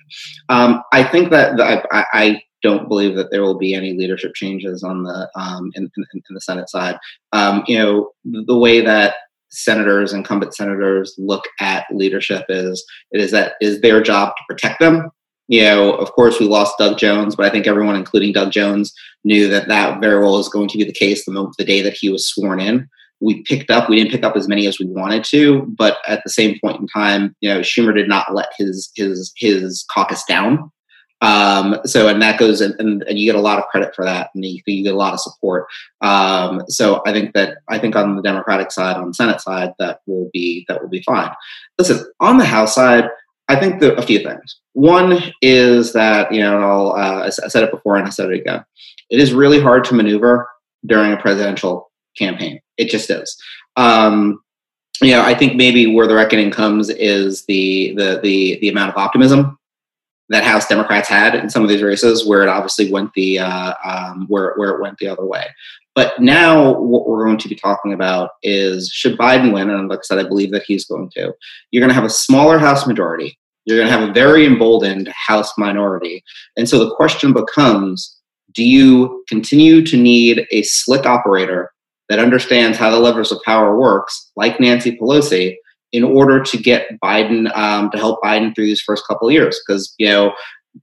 Um, 0.49 0.83
I 0.93 1.03
think 1.03 1.31
that 1.31 1.57
the, 1.57 1.65
I, 1.93 2.07
I, 2.13 2.43
don't 2.63 2.87
believe 2.89 3.17
that 3.17 3.33
there 3.33 3.43
will 3.43 3.59
be 3.59 3.75
any 3.75 3.93
leadership 3.93 4.35
changes 4.37 4.85
on 4.85 5.03
the 5.03 5.29
um, 5.35 5.73
in, 5.75 5.91
in, 5.97 6.05
in, 6.15 6.35
the 6.35 6.41
Senate 6.41 6.71
side. 6.71 6.97
Um, 7.33 7.65
you 7.67 7.77
know 7.77 8.11
the 8.25 8.57
way 8.57 8.81
that 8.81 9.17
senators, 9.51 10.13
incumbent 10.13 10.55
senators, 10.55 11.13
look 11.19 11.43
at 11.59 11.87
leadership 11.91 12.45
is 12.49 12.85
it 13.11 13.21
is 13.21 13.33
that 13.33 13.55
is 13.61 13.81
their 13.81 14.01
job 14.01 14.29
to 14.37 14.43
protect 14.49 14.79
them 14.79 15.11
you 15.49 15.63
know, 15.63 15.93
of 15.95 16.13
course, 16.13 16.39
we 16.39 16.47
lost 16.47 16.79
Doug 16.79 16.99
Jones, 16.99 17.37
but 17.37 17.47
I 17.47 17.51
think 17.51 17.67
everyone, 17.67 17.97
including 17.97 18.33
Doug 18.33 18.53
Jones, 18.53 18.93
knew 19.25 19.49
that 19.49 19.69
that 19.69 20.01
very 20.01 20.21
well 20.21 20.33
was 20.33 20.49
going 20.49 20.69
to 20.69 20.79
be 20.79 20.85
the 20.85 20.93
case 20.93 21.25
the 21.25 21.33
moment 21.33 21.57
the 21.59 21.65
day 21.65 21.83
that 21.83 21.95
he 21.95 22.09
was 22.09 22.29
sworn 22.29 22.61
in. 22.61 22.89
We 23.21 23.43
picked 23.43 23.71
up, 23.71 23.89
we 23.89 23.97
didn't 23.97 24.11
pick 24.11 24.25
up 24.25 24.37
as 24.37 24.49
many 24.49 24.67
as 24.67 24.81
we 24.81 24.87
wanted 24.87 25.25
to, 25.25 25.63
but 25.79 25.99
at 26.09 26.23
the 26.25 26.31
same 26.31 26.59
point 26.61 26.81
in 26.81 26.89
time, 26.89 27.37
you 27.41 27.49
know, 27.49 27.61
Schumer 27.61 27.95
did 27.95 28.09
not 28.09 28.35
let 28.35 28.49
his 28.57 28.91
his 28.97 29.33
his 29.37 29.85
caucus 29.93 30.25
down. 30.25 30.71
Um, 31.23 31.79
so, 31.85 32.09
and 32.09 32.21
that 32.21 32.41
goes, 32.41 32.61
and, 32.61 32.75
and, 32.81 33.05
and, 33.05 33.17
you 33.17 33.31
get 33.31 33.39
a 33.39 33.41
lot 33.41 33.61
of 33.61 33.67
credit 33.67 33.95
for 33.95 34.05
that, 34.05 34.31
and 34.35 34.45
you, 34.45 34.61
you 34.67 34.83
get 34.83 34.93
a 34.93 34.97
lot 34.97 35.15
of 35.15 35.21
support. 35.21 35.67
Um, 36.01 36.65
so, 36.67 37.01
I 37.07 37.13
think 37.13 37.33
that 37.35 37.59
I 37.69 37.79
think 37.79 37.95
on 37.95 38.17
the 38.17 38.23
Democratic 38.23 38.73
side, 38.73 38.97
on 38.97 39.07
the 39.07 39.15
Senate 39.15 39.41
side, 39.41 39.73
that 39.79 40.01
will 40.07 40.29
be 40.33 40.65
that 40.67 40.83
will 40.83 40.89
be 40.89 41.03
fine. 41.03 41.31
Listen, 41.79 42.05
on 42.19 42.39
the 42.39 42.45
House 42.45 42.75
side, 42.75 43.09
I 43.49 43.57
think 43.57 43.83
a 43.83 44.03
few 44.03 44.21
things. 44.21 44.61
One 44.73 45.21
is 45.43 45.93
that, 45.93 46.33
you 46.33 46.41
know, 46.41 46.91
uh, 46.91 47.25
I 47.25 47.49
said 47.49 47.65
it 47.65 47.71
before 47.71 47.97
and 47.97 48.07
I 48.07 48.11
said 48.11 48.31
it 48.31 48.41
again. 48.41 48.65
It 49.11 49.21
is 49.21 49.33
really 49.33 49.61
hard 49.61 49.85
to 49.85 49.95
maneuver 49.95 50.49
during 50.87 51.13
a 51.13 51.17
presidential 51.17 51.91
campaign. 52.17 52.61
It 52.79 52.89
just 52.89 53.11
is. 53.11 53.37
Um, 53.77 54.41
you 55.01 55.11
know, 55.11 55.23
I 55.23 55.35
think 55.35 55.57
maybe 55.57 55.87
where 55.87 56.07
the 56.07 56.15
reckoning 56.15 56.51
comes 56.51 56.89
is 56.89 57.45
the 57.47 57.95
the 57.97 58.21
the 58.23 58.59
the 58.61 58.69
amount 58.69 58.91
of 58.91 58.97
optimism 58.97 59.59
that 60.29 60.45
House 60.45 60.67
Democrats 60.69 61.09
had 61.09 61.35
in 61.35 61.51
some 61.51 61.63
of 61.63 61.69
these 61.69 61.83
races, 61.83 62.27
where 62.27 62.43
it 62.43 62.49
obviously 62.49 62.91
went 62.91 63.13
the 63.15 63.41
uh, 63.41 63.75
um, 63.85 64.27
where 64.29 64.55
where 64.57 64.71
it 64.71 64.81
went 64.81 64.99
the 64.99 65.09
other 65.09 65.27
way. 65.27 65.47
But 65.95 66.21
now, 66.21 66.79
what 66.81 67.07
we're 67.07 67.25
going 67.25 67.39
to 67.39 67.49
be 67.49 67.55
talking 67.55 67.93
about 67.93 68.31
is 68.43 68.89
should 68.89 69.19
Biden 69.19 69.53
win, 69.53 69.69
and 69.69 69.89
like 69.89 69.99
I 69.99 70.03
said, 70.03 70.19
I 70.19 70.29
believe 70.29 70.51
that 70.53 70.65
he's 70.67 70.87
going 70.87 71.11
to. 71.11 71.35
You're 71.71 71.81
going 71.81 71.91
to 71.91 71.95
have 71.95 72.05
a 72.05 72.11
smaller 72.11 72.59
House 72.59 72.87
majority. 72.87 73.39
You're 73.65 73.77
going 73.77 73.89
to 73.89 73.97
have 73.97 74.09
a 74.09 74.13
very 74.13 74.47
emboldened 74.47 75.09
House 75.09 75.53
minority. 75.59 76.25
And 76.57 76.69
so 76.69 76.79
the 76.79 76.95
question 76.95 77.33
becomes 77.33 78.19
do 78.55 78.65
you 78.65 79.25
continue 79.29 79.85
to 79.87 79.97
need 79.97 80.47
a 80.51 80.63
slick 80.63 81.07
operator 81.07 81.71
that 82.09 82.19
understands 82.19 82.77
how 82.77 82.91
the 82.91 82.99
levers 82.99 83.33
of 83.33 83.41
power 83.45 83.79
works, 83.79 84.31
like 84.37 84.61
Nancy 84.61 84.97
Pelosi, 84.97 85.57
in 85.93 86.05
order 86.05 86.43
to 86.43 86.57
get 86.59 86.89
Biden 87.03 87.55
um, 87.57 87.91
to 87.91 87.99
help 87.99 88.23
Biden 88.23 88.55
through 88.55 88.67
these 88.67 88.83
first 88.83 89.07
couple 89.07 89.29
of 89.29 89.33
years? 89.33 89.61
Because, 89.67 89.95
you 89.99 90.07
know, 90.07 90.33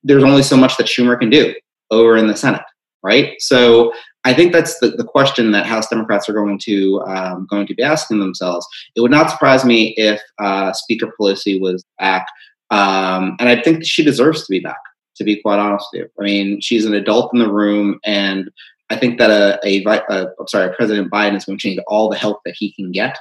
there's 0.03 0.23
only 0.23 0.43
so 0.43 0.57
much 0.57 0.77
that 0.77 0.87
Schumer 0.87 1.19
can 1.19 1.29
do 1.29 1.53
over 1.91 2.17
in 2.17 2.27
the 2.27 2.35
Senate, 2.35 2.63
right? 3.03 3.33
So 3.39 3.91
I 4.25 4.33
think 4.33 4.51
that's 4.51 4.79
the, 4.79 4.89
the 4.89 5.05
question 5.05 5.51
that 5.51 5.65
House 5.65 5.87
Democrats 5.87 6.27
are 6.27 6.33
going 6.33 6.59
to 6.59 7.01
um, 7.07 7.47
going 7.49 7.65
to 7.67 7.73
be 7.73 7.83
asking 7.83 8.19
themselves. 8.19 8.67
It 8.95 9.01
would 9.01 9.11
not 9.11 9.29
surprise 9.29 9.63
me 9.63 9.93
if 9.97 10.21
uh, 10.39 10.73
Speaker 10.73 11.13
Pelosi 11.17 11.59
was 11.59 11.85
back 11.99 12.27
um, 12.71 13.35
and 13.39 13.49
I 13.49 13.61
think 13.61 13.85
she 13.85 14.03
deserves 14.03 14.45
to 14.45 14.51
be 14.51 14.59
back, 14.59 14.79
to 15.15 15.23
be 15.23 15.41
quite 15.41 15.59
honest 15.59 15.87
with 15.91 16.01
you. 16.01 16.09
I 16.19 16.23
mean, 16.23 16.61
she's 16.61 16.85
an 16.85 16.93
adult 16.93 17.33
in 17.33 17.39
the 17.39 17.51
room, 17.51 17.99
and 18.05 18.49
I 18.89 18.95
think 18.95 19.17
that 19.19 19.31
a, 19.31 19.59
a, 19.65 19.83
a 19.85 20.27
I'm 20.39 20.47
sorry, 20.47 20.73
President 20.75 21.11
Biden 21.11 21.35
is 21.35 21.45
going 21.45 21.57
to 21.59 21.67
need 21.67 21.79
all 21.87 22.09
the 22.09 22.17
help 22.17 22.41
that 22.45 22.55
he 22.57 22.73
can 22.73 22.91
get. 22.91 23.17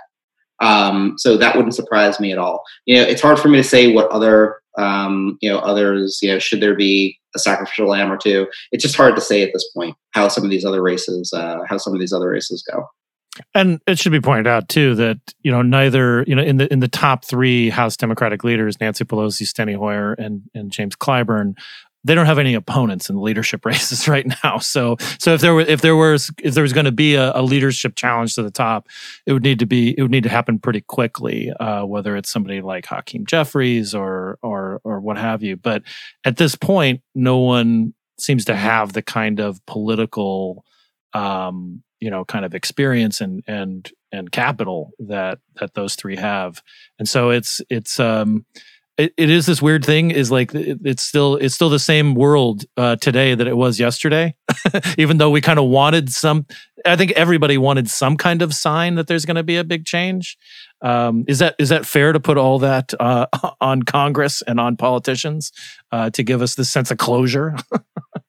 Um, 0.61 1.15
so 1.19 1.37
that 1.37 1.55
wouldn't 1.55 1.75
surprise 1.75 2.19
me 2.19 2.33
at 2.33 2.39
all. 2.39 2.63
You 2.85 2.97
know, 2.97 3.03
it's 3.03 3.23
hard 3.23 3.39
for 3.39 3.49
me 3.49 3.59
to 3.59 3.65
say 3.65 3.93
what 3.93 4.11
other, 4.11 4.57
um, 4.77 5.39
you 5.41 5.49
know, 5.49 5.59
others, 5.59 6.19
you 6.21 6.31
know, 6.31 6.41
should 6.41 6.61
there 6.61 6.75
be 6.75 7.18
a 7.35 7.39
sacrificial 7.39 7.89
lamb 7.89 8.13
or 8.13 8.17
two? 8.17 8.47
It's 8.73 8.83
just 8.83 8.97
hard 8.97 9.15
to 9.17 9.21
say 9.21 9.43
at 9.43 9.51
this 9.53 9.69
point 9.75 9.97
how 10.13 10.29
some 10.29 10.45
of 10.45 10.51
these 10.51 10.65
other 10.65 10.83
races, 10.83 11.33
uh, 11.33 11.59
how 11.69 11.79
some 11.79 11.95
of 11.95 12.01
these 12.01 12.13
other 12.13 12.31
races 12.31 12.65
go. 12.71 12.87
And 13.55 13.81
it 13.87 13.99
should 13.99 14.13
be 14.13 14.21
pointed 14.21 14.47
out 14.47 14.69
too 14.69 14.95
that 14.97 15.19
you 15.43 15.51
know 15.51 15.63
neither 15.63 16.25
you 16.27 16.35
know 16.35 16.43
in 16.43 16.57
the 16.57 16.73
in 16.73 16.81
the 16.81 16.89
top 16.89 17.25
three 17.25 17.71
House 17.71 17.97
Democratic 17.97 18.43
leaders, 18.45 18.81
Nancy 18.81 19.05
Pelosi, 19.05 19.43
Steny 19.43 19.77
Hoyer, 19.77 20.15
and 20.15 20.43
and 20.55 20.73
James 20.73 20.97
Clyburn, 20.97 21.55
they 22.09 22.15
don't 22.15 22.27
have 22.27 22.39
any 22.39 22.55
opponents 22.55 23.11
in 23.11 23.17
the 23.17 23.23
leadership 23.23 23.65
races 23.67 24.09
right 24.09 24.27
now. 24.43 24.59
So 24.59 24.97
so 25.19 25.35
if 25.35 25.41
there 25.41 25.55
were 25.55 25.61
if 25.61 25.83
there 25.83 25.95
was 25.95 26.31
if 26.43 26.55
there 26.55 26.63
was 26.63 26.73
going 26.73 26.87
to 26.87 26.93
be 26.93 27.15
a, 27.15 27.33
a, 27.37 27.43
leadership 27.43 27.95
challenge 27.95 28.35
to 28.35 28.43
the 28.43 28.51
top, 28.51 28.89
it 29.27 29.33
would 29.33 29.43
need 29.43 29.59
to 29.61 29.67
be 29.67 29.95
it 29.97 30.03
would 30.03 30.11
need 30.11 30.25
to 30.25 30.29
happen 30.29 30.59
pretty 30.59 30.81
quickly. 30.81 31.53
Uh, 31.61 31.85
whether 31.85 32.17
it's 32.17 32.33
somebody 32.33 32.61
like 32.61 32.87
Hakeem 32.87 33.27
Jeffries 33.27 33.95
or 33.95 34.39
or 34.43 34.81
or 34.85 35.01
what 35.01 35.19
have 35.19 35.43
you. 35.43 35.57
But 35.57 35.83
at 36.25 36.39
this 36.39 36.57
point, 36.57 37.03
no 37.15 37.39
one 37.39 37.95
seems 38.19 38.47
to 38.47 38.57
have 38.57 38.95
the 38.95 39.03
kind 39.03 39.39
of 39.39 39.65
political 39.67 40.65
um, 41.13 41.83
you 42.01 42.11
know 42.11 42.25
kind 42.25 42.45
of 42.45 42.55
experience 42.55 43.21
and 43.21 43.43
and 43.47 43.93
and 44.13 44.33
capital 44.33 44.93
that 44.99 45.41
that 45.61 45.75
those 45.75 45.95
three 45.95 46.17
have 46.17 46.63
and 46.99 47.07
so 47.07 47.29
it's 47.29 47.61
it's 47.69 48.01
um 48.01 48.47
it, 48.99 49.15
it 49.17 49.31
is 49.31 49.47
this 49.47 49.63
weird 49.63 49.85
thing 49.85 50.11
is 50.11 50.31
like 50.31 50.55
it, 50.55 50.79
it's 50.85 51.03
still 51.03 51.37
it's 51.37 51.55
still 51.55 51.71
the 51.71 51.79
same 51.79 52.15
world 52.15 52.65
uh, 52.77 52.97
today 52.97 53.35
that 53.35 53.47
it 53.47 53.57
was 53.57 53.81
yesterday 53.81 54.35
even 54.99 55.19
though 55.19 55.31
we 55.31 55.41
kind 55.41 55.59
of 55.59 55.67
wanted 55.67 56.13
some 56.13 56.47
i 56.85 56.97
think 56.97 57.13
everybody 57.13 57.57
wanted 57.57 57.89
some 57.89 58.17
kind 58.17 58.43
of 58.43 58.53
sign 58.53 58.97
that 58.97 59.07
there's 59.07 59.25
going 59.25 59.37
to 59.37 59.43
be 59.43 59.57
a 59.57 59.65
big 59.65 59.87
change 59.87 60.37
um, 60.83 61.25
is 61.27 61.39
that 61.39 61.55
is 61.59 61.71
that 61.71 61.87
fair 61.87 62.13
to 62.13 62.21
put 62.21 62.37
all 62.37 62.59
that 62.59 62.93
uh, 63.01 63.27
on 63.61 63.83
congress 63.83 64.43
and 64.43 64.61
on 64.61 64.77
politicians 64.77 65.53
uh, 65.93 66.11
to 66.11 66.23
give 66.23 66.43
us 66.43 66.57
this 66.57 66.71
sense 66.71 66.91
of 66.91 66.99
closure 66.99 67.57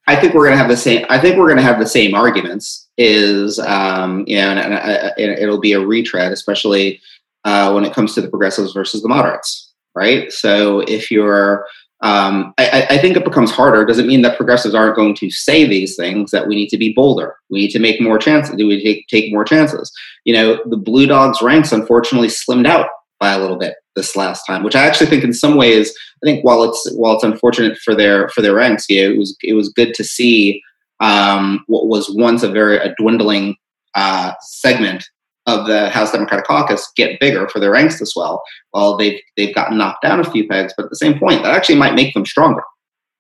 I 0.08 0.16
think 0.16 0.34
we're 0.34 0.46
going 0.46 0.54
to 0.54 0.58
have 0.58 0.70
the 0.70 0.76
same. 0.76 1.06
I 1.08 1.20
think 1.20 1.38
we're 1.38 1.46
going 1.46 1.58
to 1.58 1.64
have 1.64 1.78
the 1.78 1.86
same 1.86 2.16
arguments. 2.16 2.90
Is 2.98 3.60
um, 3.60 4.24
you 4.26 4.38
know, 4.38 4.50
and, 4.50 4.60
and, 4.60 4.74
and, 4.74 5.40
it'll 5.40 5.60
be 5.60 5.74
a 5.74 5.80
retread, 5.80 6.32
especially 6.32 7.00
uh, 7.46 7.72
when 7.72 7.86
it 7.86 7.94
comes 7.94 8.16
to 8.16 8.22
the 8.22 8.28
progressives 8.28 8.74
versus 8.74 9.04
the 9.04 9.08
moderates, 9.08 9.69
right? 9.96 10.32
So 10.32 10.82
if 10.82 11.12
you're 11.12 11.66
um, 12.02 12.54
I, 12.58 12.88
I, 12.92 12.98
think 12.98 13.18
it 13.18 13.26
becomes 13.26 13.52
harder. 13.52 13.84
Doesn't 13.84 14.08
mean 14.08 14.22
that 14.22 14.38
progressives 14.38 14.74
aren't 14.74 14.96
going 14.96 15.16
to 15.16 15.30
say 15.30 15.66
these 15.66 15.98
things. 15.98 16.32
That 16.32 16.48
we 16.48 16.56
need 16.56 16.70
to 16.70 16.78
be 16.78 16.94
bolder. 16.94 17.36
We 17.50 17.60
need 17.60 17.72
to 17.72 17.80
make 17.80 18.00
more 18.00 18.18
chances. 18.18 18.56
Do 18.56 18.68
we 18.68 18.82
take 18.82 19.08
take 19.08 19.34
more 19.34 19.44
chances? 19.44 19.92
You 20.24 20.34
know, 20.34 20.60
the 20.66 20.78
Blue 20.78 21.08
Dogs 21.08 21.42
ranks 21.42 21.74
unfortunately 21.74 22.30
slimmed 22.30 22.68
out 22.68 22.88
by 23.20 23.34
a 23.34 23.40
little 23.40 23.58
bit 23.58 23.76
this 23.98 24.16
last 24.16 24.46
time, 24.46 24.64
which 24.64 24.78
I 24.78 24.86
actually 24.86 25.08
think 25.08 25.26
in 25.26 25.34
some 25.34 25.58
ways, 25.58 25.94
I 26.24 26.26
think 26.26 26.46
while 26.46 26.64
it's 26.64 26.90
while 26.96 27.16
it's 27.16 27.24
unfortunate 27.26 27.78
for 27.78 27.94
their 27.94 28.30
for 28.30 28.42
their 28.42 28.56
ranks, 28.56 28.86
yeah, 28.88 29.04
it 29.04 29.18
was 29.18 29.36
it 29.44 29.54
was 29.54 29.74
good 29.74 29.94
to 29.96 30.04
see 30.06 30.62
um, 31.02 31.66
what 31.68 31.88
was 31.88 32.10
once 32.10 32.44
a 32.44 32.50
very 32.50 32.78
a 32.78 32.96
dwindling 32.98 33.58
uh, 33.96 34.32
segment 34.42 35.04
of 35.50 35.68
the 35.68 35.90
House 35.90 36.12
Democratic 36.12 36.46
Caucus 36.46 36.92
get 36.96 37.20
bigger 37.20 37.48
for 37.50 37.60
their 37.60 37.72
ranks 37.72 38.02
as 38.02 38.14
well. 38.16 38.44
Well, 38.74 38.98
they've 38.98 39.20
they've 39.36 39.54
gotten 39.54 39.78
knocked 39.78 40.04
down 40.04 40.20
a 40.20 40.32
few 40.32 40.48
pegs, 40.48 40.74
but 40.76 40.86
at 40.86 40.90
the 40.90 40.96
same 40.96 41.20
point, 41.20 41.44
that 41.44 41.56
actually 41.56 41.76
might 41.76 41.96
make 41.96 42.14
them 42.14 42.26
stronger. 42.26 42.64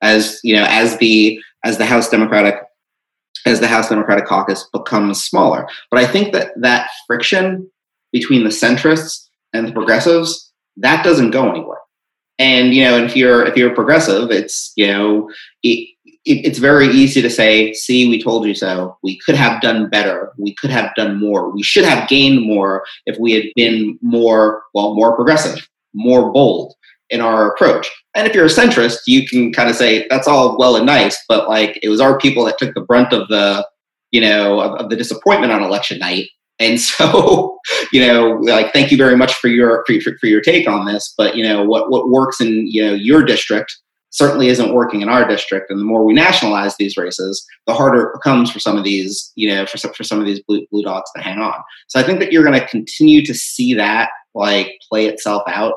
As 0.01 0.39
you 0.43 0.55
know, 0.55 0.65
as 0.69 0.97
the 0.97 1.39
as 1.63 1.77
the 1.77 1.85
House 1.85 2.09
Democratic 2.09 2.55
as 3.45 3.59
the 3.59 3.67
House 3.67 3.89
Democratic 3.89 4.25
Caucus 4.25 4.67
becomes 4.71 5.23
smaller. 5.23 5.67
But 5.89 5.99
I 5.99 6.07
think 6.07 6.33
that 6.33 6.51
that 6.57 6.89
friction 7.07 7.69
between 8.11 8.43
the 8.43 8.49
centrists 8.49 9.27
and 9.53 9.67
the 9.67 9.71
progressives 9.71 10.49
that 10.79 11.03
doesn't 11.03 11.31
go 11.31 11.49
anywhere. 11.49 11.77
And 12.37 12.73
you 12.73 12.83
know, 12.83 12.97
if 12.97 13.15
you're 13.15 13.45
if 13.45 13.57
you're 13.57 13.71
a 13.71 13.75
progressive, 13.75 14.31
it's 14.31 14.71
you 14.75 14.87
know, 14.87 15.29
it, 15.61 15.89
it, 16.29 16.45
it's 16.45 16.59
very 16.59 16.87
easy 16.87 17.21
to 17.21 17.29
say, 17.29 17.73
see, 17.73 18.07
we 18.07 18.21
told 18.21 18.45
you 18.45 18.53
so. 18.53 18.97
We 19.01 19.17
could 19.17 19.35
have 19.35 19.61
done 19.61 19.89
better. 19.89 20.31
We 20.37 20.53
could 20.53 20.69
have 20.69 20.93
done 20.95 21.19
more. 21.19 21.49
We 21.49 21.63
should 21.63 21.85
have 21.85 22.07
gained 22.07 22.45
more 22.45 22.85
if 23.07 23.17
we 23.19 23.33
had 23.33 23.45
been 23.55 23.97
more, 24.01 24.63
well, 24.73 24.93
more 24.93 25.15
progressive, 25.15 25.67
more 25.93 26.31
bold 26.31 26.75
in 27.09 27.19
our 27.19 27.51
approach. 27.51 27.89
And 28.13 28.27
if 28.27 28.35
you're 28.35 28.45
a 28.45 28.49
centrist, 28.49 28.99
you 29.07 29.27
can 29.27 29.51
kind 29.51 29.69
of 29.69 29.75
say, 29.75 30.07
that's 30.09 30.27
all 30.27 30.57
well 30.57 30.75
and 30.75 30.85
nice, 30.85 31.17
but 31.27 31.49
like 31.49 31.79
it 31.81 31.89
was 31.89 31.99
our 31.99 32.19
people 32.19 32.45
that 32.45 32.59
took 32.59 32.75
the 32.75 32.81
brunt 32.81 33.11
of 33.11 33.27
the, 33.29 33.67
you 34.11 34.21
know, 34.21 34.59
of, 34.59 34.79
of 34.79 34.89
the 34.89 34.95
disappointment 34.95 35.51
on 35.51 35.63
election 35.63 35.97
night. 35.97 36.29
And 36.59 36.79
so, 36.89 37.57
you 37.91 38.05
know, 38.05 38.33
like, 38.41 38.71
thank 38.71 38.91
you 38.91 38.97
very 38.97 39.17
much 39.17 39.33
for 39.33 39.47
your, 39.47 39.83
for, 39.87 39.95
for 40.19 40.27
your 40.27 40.41
take 40.41 40.67
on 40.67 40.85
this. 40.85 41.11
But, 41.17 41.35
you 41.35 41.43
know, 41.43 41.63
what, 41.63 41.89
what 41.89 42.09
works 42.09 42.39
in, 42.39 42.67
you 42.67 42.85
know, 42.85 42.93
your 42.93 43.23
district 43.23 43.75
certainly 44.11 44.47
isn't 44.47 44.73
working 44.73 45.01
in 45.01 45.09
our 45.09 45.27
district. 45.27 45.69
And 45.69 45.79
the 45.79 45.85
more 45.85 46.03
we 46.03 46.13
nationalize 46.13 46.75
these 46.77 46.97
races, 46.97 47.45
the 47.67 47.73
harder 47.73 48.07
it 48.07 48.13
becomes 48.13 48.51
for 48.51 48.59
some 48.59 48.77
of 48.77 48.83
these, 48.83 49.31
you 49.35 49.47
know, 49.47 49.65
for 49.65 49.77
some, 49.77 49.93
for 49.93 50.03
some 50.03 50.19
of 50.19 50.25
these 50.25 50.41
blue, 50.41 50.65
blue 50.71 50.83
dogs 50.83 51.09
to 51.15 51.21
hang 51.21 51.39
on. 51.39 51.61
So 51.87 51.99
I 51.99 52.03
think 52.03 52.19
that 52.19 52.31
you're 52.31 52.43
going 52.43 52.59
to 52.59 52.67
continue 52.67 53.25
to 53.25 53.33
see 53.33 53.73
that 53.75 54.09
like 54.33 54.79
play 54.89 55.05
itself 55.05 55.43
out 55.47 55.75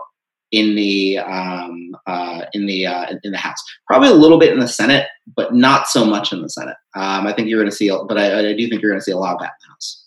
in 0.50 0.74
the 0.76 1.18
um, 1.18 1.96
uh, 2.06 2.42
in 2.52 2.66
the 2.66 2.86
uh, 2.86 3.16
in 3.24 3.32
the 3.32 3.38
House. 3.38 3.58
Probably 3.86 4.08
a 4.08 4.14
little 4.14 4.38
bit 4.38 4.52
in 4.52 4.60
the 4.60 4.68
Senate, 4.68 5.08
but 5.34 5.54
not 5.54 5.88
so 5.88 6.04
much 6.04 6.32
in 6.32 6.42
the 6.42 6.48
Senate. 6.48 6.76
Um, 6.94 7.26
I 7.26 7.32
think 7.32 7.48
you're 7.48 7.58
going 7.58 7.70
to 7.70 7.76
see, 7.76 7.88
but 7.88 8.18
I, 8.18 8.38
I, 8.38 8.54
do 8.54 8.68
think 8.68 8.82
you're 8.82 8.90
going 8.90 9.00
to 9.00 9.04
see 9.04 9.12
a 9.12 9.16
lot 9.16 9.34
of 9.34 9.40
that 9.40 9.52
in 9.52 9.66
the 9.66 9.72
House. 9.72 10.06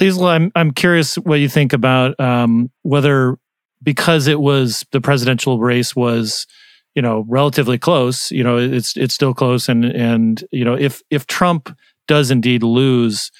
Liesl, 0.00 0.28
I'm 0.28 0.52
I'm 0.54 0.70
curious 0.70 1.16
what 1.16 1.40
you 1.40 1.48
think 1.48 1.72
about 1.72 2.18
um, 2.20 2.70
whether 2.82 3.36
because 3.82 4.28
it 4.28 4.40
was 4.40 4.86
the 4.92 5.00
presidential 5.00 5.58
race 5.58 5.94
was 5.96 6.46
you 6.94 7.02
know 7.02 7.24
relatively 7.28 7.78
close 7.78 8.30
you 8.30 8.44
know 8.44 8.58
it's 8.58 8.96
it's 8.96 9.14
still 9.14 9.34
close. 9.34 9.68
And 9.68 9.84
and 9.84 10.42
you 10.50 10.64
know 10.64 10.74
if 10.74 11.02
if 11.10 11.26
trump 11.26 11.76
does 12.08 12.30
indeed 12.30 12.62
lose 12.62 13.30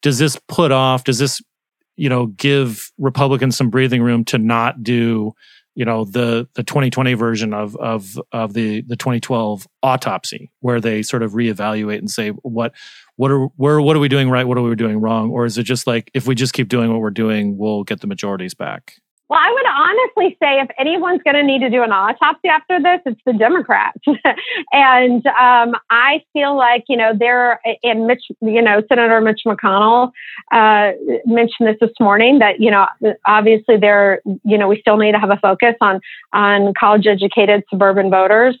does 0.00 0.18
this 0.18 0.38
put 0.48 0.72
off 0.72 1.04
does 1.04 1.18
this 1.18 1.40
you 1.96 2.08
know 2.08 2.26
give 2.26 2.90
republicans 2.98 3.56
some 3.56 3.70
breathing 3.70 4.02
room 4.02 4.24
to 4.24 4.38
not 4.38 4.82
do 4.82 5.32
you 5.74 5.84
know 5.84 6.04
the 6.04 6.48
the 6.54 6.62
2020 6.62 7.14
version 7.14 7.54
of 7.54 7.76
of 7.76 8.20
of 8.32 8.52
the 8.52 8.82
the 8.82 8.96
2012 8.96 9.66
autopsy 9.82 10.50
where 10.60 10.80
they 10.80 11.02
sort 11.02 11.22
of 11.22 11.32
reevaluate 11.32 11.98
and 11.98 12.10
say 12.10 12.30
what 12.30 12.72
what 13.16 13.30
are 13.30 13.46
where 13.56 13.80
what 13.80 13.96
are 13.96 14.00
we 14.00 14.08
doing 14.08 14.30
right? 14.30 14.46
What 14.46 14.58
are 14.58 14.62
we 14.62 14.74
doing 14.74 15.00
wrong? 15.00 15.30
Or 15.30 15.44
is 15.44 15.58
it 15.58 15.64
just 15.64 15.86
like 15.86 16.10
if 16.14 16.26
we 16.26 16.34
just 16.34 16.54
keep 16.54 16.68
doing 16.68 16.90
what 16.90 17.00
we're 17.00 17.10
doing 17.10 17.56
we'll 17.56 17.84
get 17.84 18.00
the 18.00 18.06
majorities 18.06 18.54
back 18.54 19.00
well, 19.32 19.40
I 19.40 19.50
would 19.50 19.66
honestly 19.66 20.36
say 20.42 20.60
if 20.60 20.68
anyone's 20.78 21.22
going 21.22 21.36
to 21.36 21.42
need 21.42 21.60
to 21.60 21.70
do 21.70 21.82
an 21.82 21.90
autopsy 21.90 22.48
after 22.48 22.78
this, 22.78 23.00
it's 23.06 23.20
the 23.24 23.32
Democrats. 23.32 23.98
and 24.72 25.26
um, 25.26 25.74
I 25.88 26.22
feel 26.34 26.54
like, 26.54 26.84
you 26.86 26.98
know, 26.98 27.14
they're, 27.18 27.58
and 27.82 28.06
Mitch, 28.06 28.24
you 28.42 28.60
know, 28.60 28.82
Senator 28.90 29.22
Mitch 29.22 29.40
McConnell 29.46 30.12
uh, 30.52 30.92
mentioned 31.24 31.66
this 31.66 31.76
this 31.80 31.96
morning 31.98 32.40
that, 32.40 32.60
you 32.60 32.70
know, 32.70 32.86
obviously 33.24 33.78
there, 33.78 34.20
you 34.44 34.58
know, 34.58 34.68
we 34.68 34.78
still 34.82 34.98
need 34.98 35.12
to 35.12 35.18
have 35.18 35.30
a 35.30 35.38
focus 35.38 35.76
on, 35.80 36.02
on 36.34 36.74
college 36.78 37.06
educated 37.06 37.64
suburban 37.70 38.10
voters. 38.10 38.58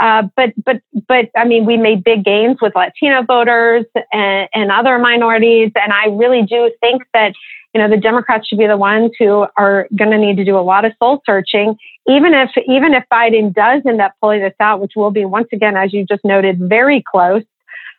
Uh, 0.00 0.22
but 0.34 0.52
but 0.64 0.80
but 1.08 1.30
I 1.36 1.44
mean, 1.44 1.66
we 1.66 1.76
made 1.76 2.02
big 2.02 2.24
gains 2.24 2.56
with 2.62 2.74
Latino 2.74 3.22
voters 3.22 3.84
and, 4.12 4.48
and 4.54 4.72
other 4.72 4.98
minorities, 4.98 5.72
and 5.74 5.92
I 5.92 6.06
really 6.06 6.42
do 6.42 6.72
think 6.80 7.02
that 7.12 7.34
you 7.74 7.80
know, 7.80 7.88
the 7.88 7.96
Democrats 7.96 8.48
should 8.48 8.58
be 8.58 8.66
the 8.66 8.76
ones 8.76 9.12
who 9.18 9.46
are 9.56 9.86
going 9.96 10.10
to 10.10 10.18
need 10.18 10.36
to 10.36 10.44
do 10.44 10.58
a 10.58 10.60
lot 10.60 10.84
of 10.84 10.92
soul 10.98 11.22
searching, 11.24 11.76
even 12.08 12.34
if 12.34 12.50
even 12.66 12.94
if 12.94 13.04
Biden 13.12 13.54
does 13.54 13.82
end 13.86 14.00
up 14.00 14.12
pulling 14.20 14.40
this 14.40 14.54
out, 14.58 14.80
which 14.80 14.92
will 14.96 15.10
be 15.10 15.24
once 15.24 15.48
again, 15.52 15.76
as 15.76 15.92
you 15.92 16.04
just 16.04 16.24
noted, 16.24 16.58
very 16.58 17.02
close. 17.02 17.44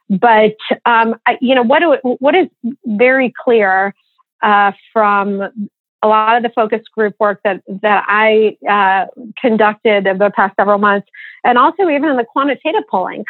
But 0.10 0.57
um, 0.86 1.15
I, 1.25 1.38
you 1.39 1.55
know, 1.55 1.63
what 1.63 1.79
do, 1.79 2.17
what 2.19 2.36
is 2.36 2.47
very 2.86 3.34
clear 3.43 3.95
uh, 4.41 4.73
from 4.91 5.41
a 6.03 6.07
lot 6.07 6.36
of 6.36 6.43
the 6.43 6.49
focus 6.49 6.81
group 6.93 7.15
work 7.19 7.39
that 7.45 7.62
that 7.81 8.05
I 8.07 8.57
uh, 8.69 9.05
conducted 9.39 10.05
over 10.07 10.25
the 10.25 10.31
past 10.31 10.55
several 10.57 10.79
months, 10.79 11.07
and 11.45 11.57
also 11.57 11.88
even 11.88 12.10
in 12.10 12.17
the 12.17 12.25
quantitative 12.25 12.84
polling, 12.89 13.23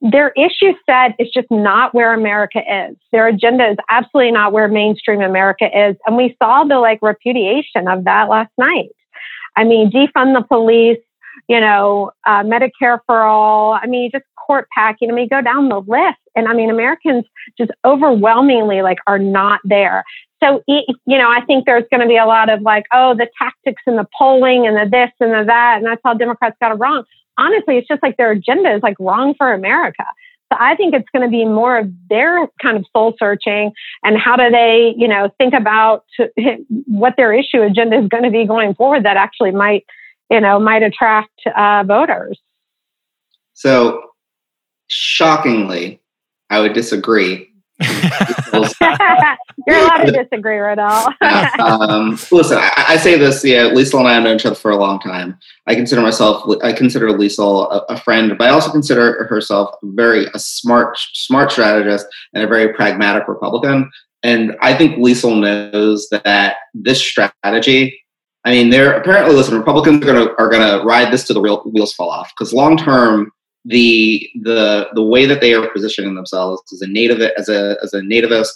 their 0.00 0.30
issue 0.30 0.72
set 0.84 1.14
is 1.18 1.28
just 1.32 1.50
not 1.50 1.94
where 1.94 2.12
America 2.12 2.58
is. 2.58 2.96
Their 3.12 3.28
agenda 3.28 3.70
is 3.70 3.76
absolutely 3.88 4.32
not 4.32 4.52
where 4.52 4.68
mainstream 4.68 5.22
America 5.22 5.66
is. 5.66 5.96
And 6.06 6.16
we 6.16 6.36
saw 6.42 6.64
the 6.64 6.78
like 6.78 7.00
repudiation 7.00 7.88
of 7.88 8.04
that 8.04 8.28
last 8.28 8.52
night. 8.58 8.90
I 9.56 9.64
mean, 9.64 9.90
defund 9.90 10.34
the 10.34 10.44
police, 10.46 10.98
you 11.48 11.60
know, 11.60 12.12
uh, 12.26 12.42
Medicare 12.42 12.98
for 13.06 13.22
all. 13.22 13.72
I 13.72 13.86
mean, 13.86 14.10
just 14.12 14.24
court 14.36 14.68
packing. 14.76 15.10
I 15.10 15.14
mean, 15.14 15.28
go 15.28 15.40
down 15.40 15.70
the 15.70 15.80
list. 15.80 16.18
And 16.34 16.46
I 16.46 16.52
mean, 16.52 16.68
Americans 16.68 17.24
just 17.56 17.70
overwhelmingly 17.84 18.82
like 18.82 18.98
are 19.06 19.18
not 19.18 19.60
there. 19.64 20.04
So, 20.44 20.62
you 20.66 20.84
know, 21.06 21.30
I 21.30 21.40
think 21.46 21.64
there's 21.64 21.84
going 21.90 22.02
to 22.02 22.06
be 22.06 22.18
a 22.18 22.26
lot 22.26 22.50
of 22.50 22.60
like, 22.60 22.84
oh, 22.92 23.14
the 23.14 23.26
tactics 23.38 23.82
and 23.86 23.96
the 23.96 24.06
polling 24.18 24.66
and 24.66 24.76
the 24.76 24.86
this 24.90 25.10
and 25.18 25.32
the 25.32 25.44
that. 25.46 25.78
And 25.78 25.86
that's 25.86 26.02
how 26.04 26.12
Democrats 26.12 26.56
got 26.60 26.72
it 26.72 26.74
wrong 26.74 27.04
honestly, 27.38 27.78
it's 27.78 27.88
just 27.88 28.02
like 28.02 28.16
their 28.16 28.30
agenda 28.30 28.74
is 28.74 28.82
like 28.82 28.96
wrong 28.98 29.34
for 29.36 29.52
America. 29.52 30.04
So 30.52 30.58
I 30.60 30.76
think 30.76 30.94
it's 30.94 31.08
going 31.12 31.24
to 31.24 31.30
be 31.30 31.44
more 31.44 31.78
of 31.78 31.90
their 32.08 32.46
kind 32.62 32.76
of 32.76 32.84
soul 32.92 33.14
searching 33.18 33.72
and 34.04 34.16
how 34.16 34.36
do 34.36 34.48
they, 34.48 34.94
you 34.96 35.08
know, 35.08 35.28
think 35.38 35.54
about 35.54 36.04
what 36.86 37.14
their 37.16 37.32
issue 37.32 37.62
agenda 37.62 37.98
is 37.98 38.08
going 38.08 38.22
to 38.22 38.30
be 38.30 38.46
going 38.46 38.74
forward 38.74 39.04
that 39.04 39.16
actually 39.16 39.50
might, 39.50 39.84
you 40.30 40.40
know, 40.40 40.60
might 40.60 40.84
attract 40.84 41.40
uh, 41.56 41.82
voters. 41.84 42.38
So 43.54 44.02
shockingly, 44.86 46.00
I 46.48 46.60
would 46.60 46.74
disagree 46.74 47.50
You're 49.66 49.78
allowed 49.78 50.04
to 50.04 50.12
disagree, 50.12 50.56
Rodell. 50.56 51.12
um, 51.60 52.18
listen, 52.30 52.56
I, 52.58 52.84
I, 52.88 52.96
say 52.96 53.18
this. 53.18 53.44
Yeah, 53.44 53.68
Liesl 53.68 53.98
and 53.98 54.08
I 54.08 54.14
have 54.14 54.22
known 54.22 54.36
each 54.36 54.46
other 54.46 54.54
for 54.54 54.70
a 54.70 54.76
long 54.76 54.98
time. 54.98 55.38
I 55.66 55.74
consider 55.74 56.00
myself, 56.00 56.48
I 56.62 56.72
consider 56.72 57.08
Liesl 57.08 57.70
a, 57.70 57.92
a, 57.92 58.00
friend, 58.00 58.38
but 58.38 58.48
I 58.48 58.50
also 58.50 58.70
consider 58.70 59.24
herself 59.26 59.74
very 59.82 60.26
a 60.32 60.38
smart, 60.38 60.96
smart 61.12 61.52
strategist 61.52 62.06
and 62.32 62.42
a 62.42 62.46
very 62.46 62.72
pragmatic 62.72 63.28
Republican. 63.28 63.90
And 64.22 64.56
I 64.62 64.72
think 64.74 64.96
Liesl 64.96 65.38
knows 65.38 66.08
that 66.08 66.56
this 66.72 67.00
strategy. 67.00 68.00
I 68.46 68.52
mean, 68.52 68.70
they're 68.70 68.92
apparently 68.92 69.34
listen. 69.34 69.58
Republicans 69.58 70.02
are 70.02 70.06
gonna 70.06 70.32
are 70.38 70.48
gonna 70.48 70.82
ride 70.84 71.12
this 71.12 71.24
to 71.24 71.34
the 71.34 71.40
real 71.40 71.62
wheels 71.64 71.92
fall 71.92 72.10
off 72.10 72.32
because 72.32 72.54
long 72.54 72.76
term 72.76 73.32
the 73.66 74.28
the 74.42 74.88
the 74.94 75.02
way 75.02 75.26
that 75.26 75.40
they 75.40 75.52
are 75.54 75.68
positioning 75.70 76.14
themselves 76.14 76.62
as 76.72 76.82
a 76.82 76.86
native 76.86 77.20
as 77.20 77.48
a 77.48 77.76
as 77.82 77.92
a 77.92 78.00
nativist 78.00 78.52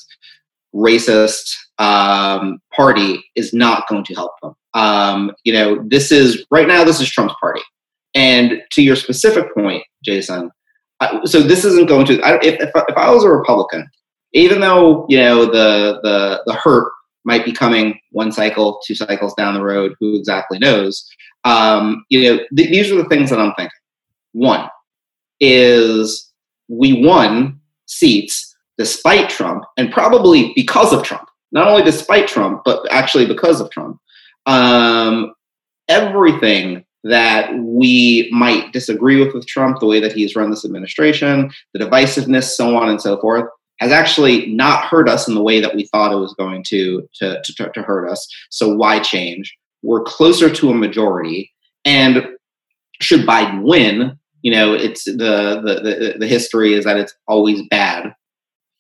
racist 0.74 1.52
um, 1.78 2.60
party 2.72 3.24
is 3.34 3.52
not 3.52 3.88
going 3.88 4.04
to 4.04 4.14
help 4.14 4.32
them. 4.40 4.54
Um, 4.74 5.32
you 5.44 5.52
know, 5.52 5.82
this 5.88 6.12
is 6.12 6.46
right 6.50 6.68
now. 6.68 6.84
This 6.84 7.00
is 7.00 7.10
Trump's 7.10 7.34
party, 7.40 7.62
and 8.14 8.62
to 8.72 8.82
your 8.82 8.96
specific 8.96 9.52
point, 9.54 9.82
Jason. 10.04 10.50
Uh, 11.00 11.24
so 11.26 11.40
this 11.40 11.64
isn't 11.64 11.88
going 11.88 12.06
to. 12.06 12.20
I, 12.22 12.36
if, 12.36 12.60
if 12.60 12.70
if 12.74 12.96
I 12.96 13.10
was 13.10 13.24
a 13.24 13.30
Republican, 13.30 13.88
even 14.32 14.60
though 14.60 15.06
you 15.08 15.18
know 15.18 15.46
the 15.46 15.98
the 16.02 16.42
the 16.46 16.54
hurt 16.54 16.92
might 17.24 17.44
be 17.44 17.52
coming 17.52 17.98
one 18.12 18.30
cycle, 18.30 18.80
two 18.86 18.94
cycles 18.94 19.34
down 19.34 19.54
the 19.54 19.62
road, 19.62 19.94
who 19.98 20.16
exactly 20.16 20.58
knows? 20.58 21.04
Um, 21.44 22.04
you 22.10 22.22
know, 22.22 22.36
th- 22.56 22.70
these 22.70 22.92
are 22.92 22.96
the 22.96 23.08
things 23.08 23.30
that 23.30 23.40
I'm 23.40 23.54
thinking. 23.54 23.70
One, 24.32 24.68
is 25.40 26.30
we 26.68 27.04
won 27.04 27.60
seats 27.86 28.54
despite 28.78 29.28
Trump 29.28 29.64
and 29.76 29.92
probably 29.92 30.52
because 30.54 30.92
of 30.92 31.02
Trump. 31.02 31.28
Not 31.52 31.66
only 31.66 31.82
despite 31.82 32.28
Trump, 32.28 32.62
but 32.64 32.86
actually 32.92 33.26
because 33.26 33.60
of 33.60 33.70
Trump. 33.70 33.98
Um, 34.46 35.34
everything 35.88 36.84
that 37.02 37.52
we 37.58 38.28
might 38.30 38.72
disagree 38.72 39.22
with 39.22 39.34
with 39.34 39.46
Trump, 39.46 39.80
the 39.80 39.86
way 39.86 40.00
that 40.00 40.12
he's 40.12 40.36
run 40.36 40.50
this 40.50 40.64
administration, 40.64 41.50
the 41.74 41.80
divisiveness, 41.80 42.44
so 42.44 42.76
on 42.76 42.88
and 42.88 43.00
so 43.00 43.18
forth, 43.20 43.46
has 43.80 43.90
actually 43.90 44.46
not 44.46 44.84
hurt 44.84 45.08
us 45.08 45.26
in 45.26 45.34
the 45.34 45.42
way 45.42 45.60
that 45.60 45.74
we 45.74 45.86
thought 45.86 46.12
it 46.12 46.16
was 46.16 46.34
going 46.34 46.62
to 46.64 47.08
to, 47.14 47.40
to, 47.42 47.70
to 47.72 47.82
hurt 47.82 48.08
us. 48.08 48.28
So 48.50 48.74
why 48.74 49.00
change? 49.00 49.56
We're 49.82 50.02
closer 50.02 50.50
to 50.50 50.70
a 50.70 50.74
majority, 50.74 51.50
and 51.84 52.26
should 53.00 53.26
Biden 53.26 53.62
win, 53.62 54.18
you 54.42 54.50
know, 54.50 54.74
it's 54.74 55.04
the 55.04 55.60
the 55.64 55.80
the, 55.82 56.14
the 56.20 56.26
history 56.26 56.74
is 56.74 56.84
that 56.84 56.96
it's 56.96 57.14
always 57.26 57.62
bad 57.68 58.14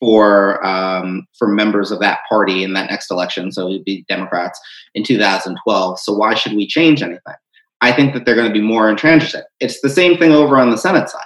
for 0.00 0.64
um, 0.66 1.26
for 1.38 1.46
members 1.46 1.90
of 1.90 2.00
that 2.00 2.20
party 2.28 2.64
in 2.64 2.72
that 2.72 2.90
next 2.90 3.10
election. 3.10 3.52
So 3.52 3.68
it'd 3.68 3.84
be 3.84 4.04
Democrats 4.08 4.58
in 4.94 5.04
2012. 5.04 6.00
So 6.00 6.12
why 6.14 6.34
should 6.34 6.54
we 6.54 6.66
change 6.66 7.02
anything? 7.02 7.34
I 7.82 7.92
think 7.92 8.12
that 8.14 8.24
they're 8.24 8.34
going 8.34 8.48
to 8.48 8.52
be 8.52 8.60
more 8.60 8.90
intransigent. 8.90 9.44
It's 9.60 9.80
the 9.80 9.88
same 9.88 10.18
thing 10.18 10.32
over 10.32 10.58
on 10.58 10.70
the 10.70 10.78
Senate 10.78 11.08
side. 11.08 11.22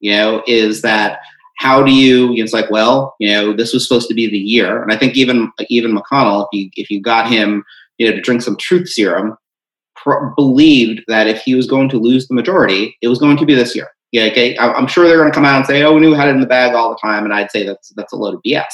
You 0.00 0.12
know, 0.12 0.42
is 0.46 0.82
that 0.82 1.20
how 1.58 1.82
do 1.82 1.92
you? 1.92 2.34
It's 2.34 2.52
like, 2.52 2.70
well, 2.70 3.14
you 3.18 3.30
know, 3.32 3.52
this 3.52 3.72
was 3.72 3.86
supposed 3.86 4.08
to 4.08 4.14
be 4.14 4.28
the 4.28 4.38
year, 4.38 4.82
and 4.82 4.92
I 4.92 4.96
think 4.96 5.16
even 5.16 5.50
even 5.68 5.96
McConnell, 5.96 6.46
if 6.46 6.48
you 6.52 6.70
if 6.76 6.90
you 6.90 7.00
got 7.00 7.30
him, 7.30 7.64
you 7.98 8.08
know, 8.08 8.14
to 8.14 8.20
drink 8.20 8.42
some 8.42 8.56
truth 8.56 8.88
serum, 8.88 9.36
believed 10.36 11.02
that 11.08 11.26
if 11.26 11.42
he 11.42 11.54
was 11.54 11.66
going 11.66 11.88
to 11.90 11.98
lose 11.98 12.28
the 12.28 12.34
majority, 12.34 12.96
it 13.02 13.08
was 13.08 13.18
going 13.18 13.36
to 13.36 13.46
be 13.46 13.54
this 13.54 13.74
year. 13.74 13.88
Yeah, 14.12 14.24
okay. 14.24 14.56
I'm 14.58 14.86
sure 14.86 15.06
they're 15.06 15.18
going 15.18 15.30
to 15.30 15.34
come 15.34 15.44
out 15.44 15.56
and 15.56 15.66
say, 15.66 15.82
"Oh, 15.82 15.92
we 15.92 16.00
knew 16.00 16.10
we 16.10 16.16
had 16.16 16.28
it 16.28 16.34
in 16.34 16.40
the 16.40 16.46
bag 16.46 16.74
all 16.74 16.90
the 16.90 16.98
time," 17.02 17.24
and 17.24 17.34
I'd 17.34 17.50
say 17.50 17.66
that's 17.66 17.90
that's 17.96 18.12
a 18.12 18.16
load 18.16 18.34
of 18.34 18.40
BS. 18.46 18.72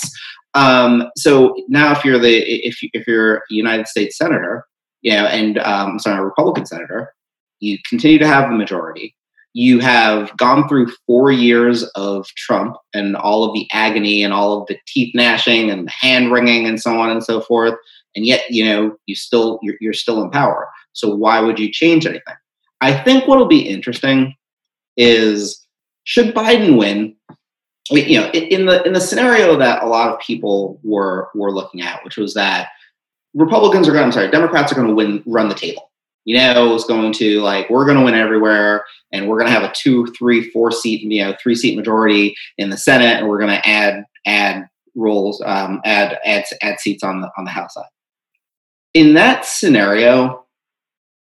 Um, 0.55 1.05
so 1.17 1.57
now, 1.69 1.93
if 1.93 2.05
you're 2.05 2.19
the 2.19 2.39
if 2.67 2.83
you, 2.83 2.91
if 2.93 3.07
you're 3.07 3.37
a 3.37 3.41
United 3.49 3.89
States 3.89 4.17
senator, 4.17 4.67
you 5.01 5.13
know, 5.13 5.27
and 5.27 5.59
um, 5.59 5.93
I'm 5.93 5.99
sorry, 5.99 6.19
a 6.19 6.25
Republican 6.25 6.67
senator, 6.67 7.13
you 7.61 7.79
continue 7.89 8.19
to 8.19 8.27
have 8.27 8.51
the 8.51 8.57
majority. 8.57 9.17
You 9.55 9.81
have 9.81 10.35
gone 10.37 10.69
through 10.69 10.93
four 11.07 11.31
years 11.31 11.85
of 11.95 12.27
Trump 12.37 12.77
and 12.95 13.17
all 13.17 13.45
of 13.45 13.55
the 13.55 13.67
agony 13.73 14.23
and 14.23 14.33
all 14.33 14.61
of 14.61 14.67
the 14.67 14.79
teeth 14.87 15.15
gnashing 15.15 15.71
and 15.71 15.91
hand 15.91 16.33
wringing 16.33 16.67
and 16.67 16.81
so 16.81 16.99
on 16.99 17.11
and 17.11 17.23
so 17.23 17.41
forth, 17.41 17.75
and 18.15 18.27
yet 18.27 18.45
you 18.51 18.65
know 18.65 18.97
you 19.07 19.15
still 19.15 19.59
you're, 19.63 19.77
you're 19.81 19.93
still 19.93 20.23
in 20.23 20.31
power. 20.31 20.69
So 20.93 21.15
why 21.15 21.41
would 21.41 21.59
you 21.59 21.71
change 21.71 22.07
anything? 22.07 22.35
I 22.81 22.93
think 22.93 23.27
what'll 23.27 23.47
be 23.47 23.69
interesting 23.69 24.35
is 24.97 25.65
should 26.05 26.35
Biden 26.35 26.77
win, 26.77 27.15
you 27.91 28.21
know, 28.21 28.29
in 28.31 28.67
the 28.67 28.83
in 28.85 28.93
the 28.93 29.01
scenario 29.01 29.57
that 29.57 29.83
a 29.83 29.87
lot 29.87 30.13
of 30.13 30.21
people 30.21 30.81
were 30.83 31.29
were 31.35 31.53
looking 31.53 31.81
at, 31.81 32.05
which 32.05 32.17
was 32.17 32.35
that 32.35 32.69
Republicans 33.35 33.89
are 33.89 33.93
going, 33.93 34.05
I'm 34.05 34.13
sorry, 34.13 34.31
Democrats 34.31 34.73
are 34.73 34.75
going 34.75 34.89
to 34.89 34.95
win, 34.95 35.23
run 35.27 35.49
the 35.49 35.55
table 35.55 35.93
you 36.25 36.37
know, 36.37 36.75
it's 36.75 36.85
going 36.85 37.13
to 37.15 37.41
like 37.41 37.69
we're 37.69 37.85
going 37.85 37.97
to 37.97 38.05
win 38.05 38.15
everywhere, 38.15 38.85
and 39.11 39.29
we're 39.29 39.39
going 39.39 39.49
to 39.49 39.53
have 39.53 39.69
a 39.69 39.73
two, 39.75 40.07
three, 40.19 40.51
four 40.51 40.71
seat, 40.71 41.03
you 41.03 41.25
know, 41.25 41.35
three 41.43 41.55
seat 41.55 41.77
majority 41.77 42.37
in 42.59 42.71
the 42.71 42.77
Senate, 42.77 43.19
and 43.19 43.29
we're 43.29 43.41
going 43.41 43.51
to 43.51 43.69
add 43.69 44.05
add 44.27 44.69
roles, 44.95 45.43
um, 45.45 45.81
add 45.85 46.19
add 46.25 46.45
add 46.63 46.79
seats 46.79 47.03
on 47.03 47.23
the 47.23 47.31
on 47.37 47.45
the 47.45 47.51
House 47.51 47.75
side. 47.75 47.85
In 48.95 49.15
that 49.15 49.45
scenario, 49.45 50.42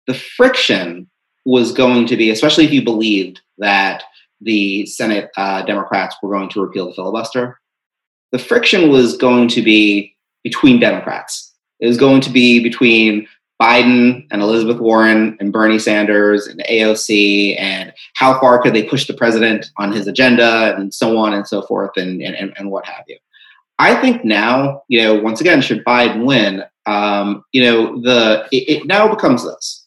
the 0.07 0.13
friction 0.13 1.09
was 1.45 1.71
going 1.71 2.05
to 2.07 2.17
be, 2.17 2.29
especially 2.29 2.65
if 2.65 2.71
you 2.71 2.83
believed 2.83 3.41
that 3.57 4.03
the 4.41 4.85
Senate 4.85 5.29
uh, 5.37 5.63
Democrats 5.63 6.15
were 6.21 6.29
going 6.29 6.49
to 6.49 6.61
repeal 6.61 6.87
the 6.87 6.93
filibuster, 6.93 7.59
the 8.31 8.39
friction 8.39 8.89
was 8.89 9.17
going 9.17 9.47
to 9.49 9.61
be 9.61 10.15
between 10.43 10.79
Democrats. 10.79 11.53
It 11.79 11.87
was 11.87 11.97
going 11.97 12.21
to 12.21 12.29
be 12.29 12.61
between 12.61 13.27
Biden 13.61 14.27
and 14.31 14.41
Elizabeth 14.41 14.79
Warren 14.79 15.37
and 15.39 15.53
Bernie 15.53 15.79
Sanders 15.79 16.47
and 16.47 16.61
AOC 16.69 17.59
and 17.59 17.93
how 18.15 18.39
far 18.39 18.61
could 18.61 18.73
they 18.73 18.83
push 18.83 19.05
the 19.05 19.13
president 19.13 19.67
on 19.77 19.91
his 19.91 20.07
agenda 20.07 20.75
and 20.75 20.93
so 20.93 21.17
on 21.17 21.33
and 21.33 21.47
so 21.47 21.61
forth 21.61 21.91
and, 21.95 22.21
and, 22.21 22.53
and 22.57 22.71
what 22.71 22.85
have 22.85 23.05
you. 23.07 23.17
I 23.79 23.95
think 23.95 24.25
now, 24.25 24.83
you 24.87 25.01
know, 25.01 25.15
once 25.15 25.39
again, 25.39 25.61
should 25.61 25.83
Biden 25.85 26.25
win, 26.25 26.63
um, 26.85 27.43
you 27.51 27.63
know, 27.63 28.01
the 28.01 28.47
it, 28.51 28.69
it 28.69 28.85
now 28.85 29.07
becomes 29.07 29.43
this. 29.43 29.82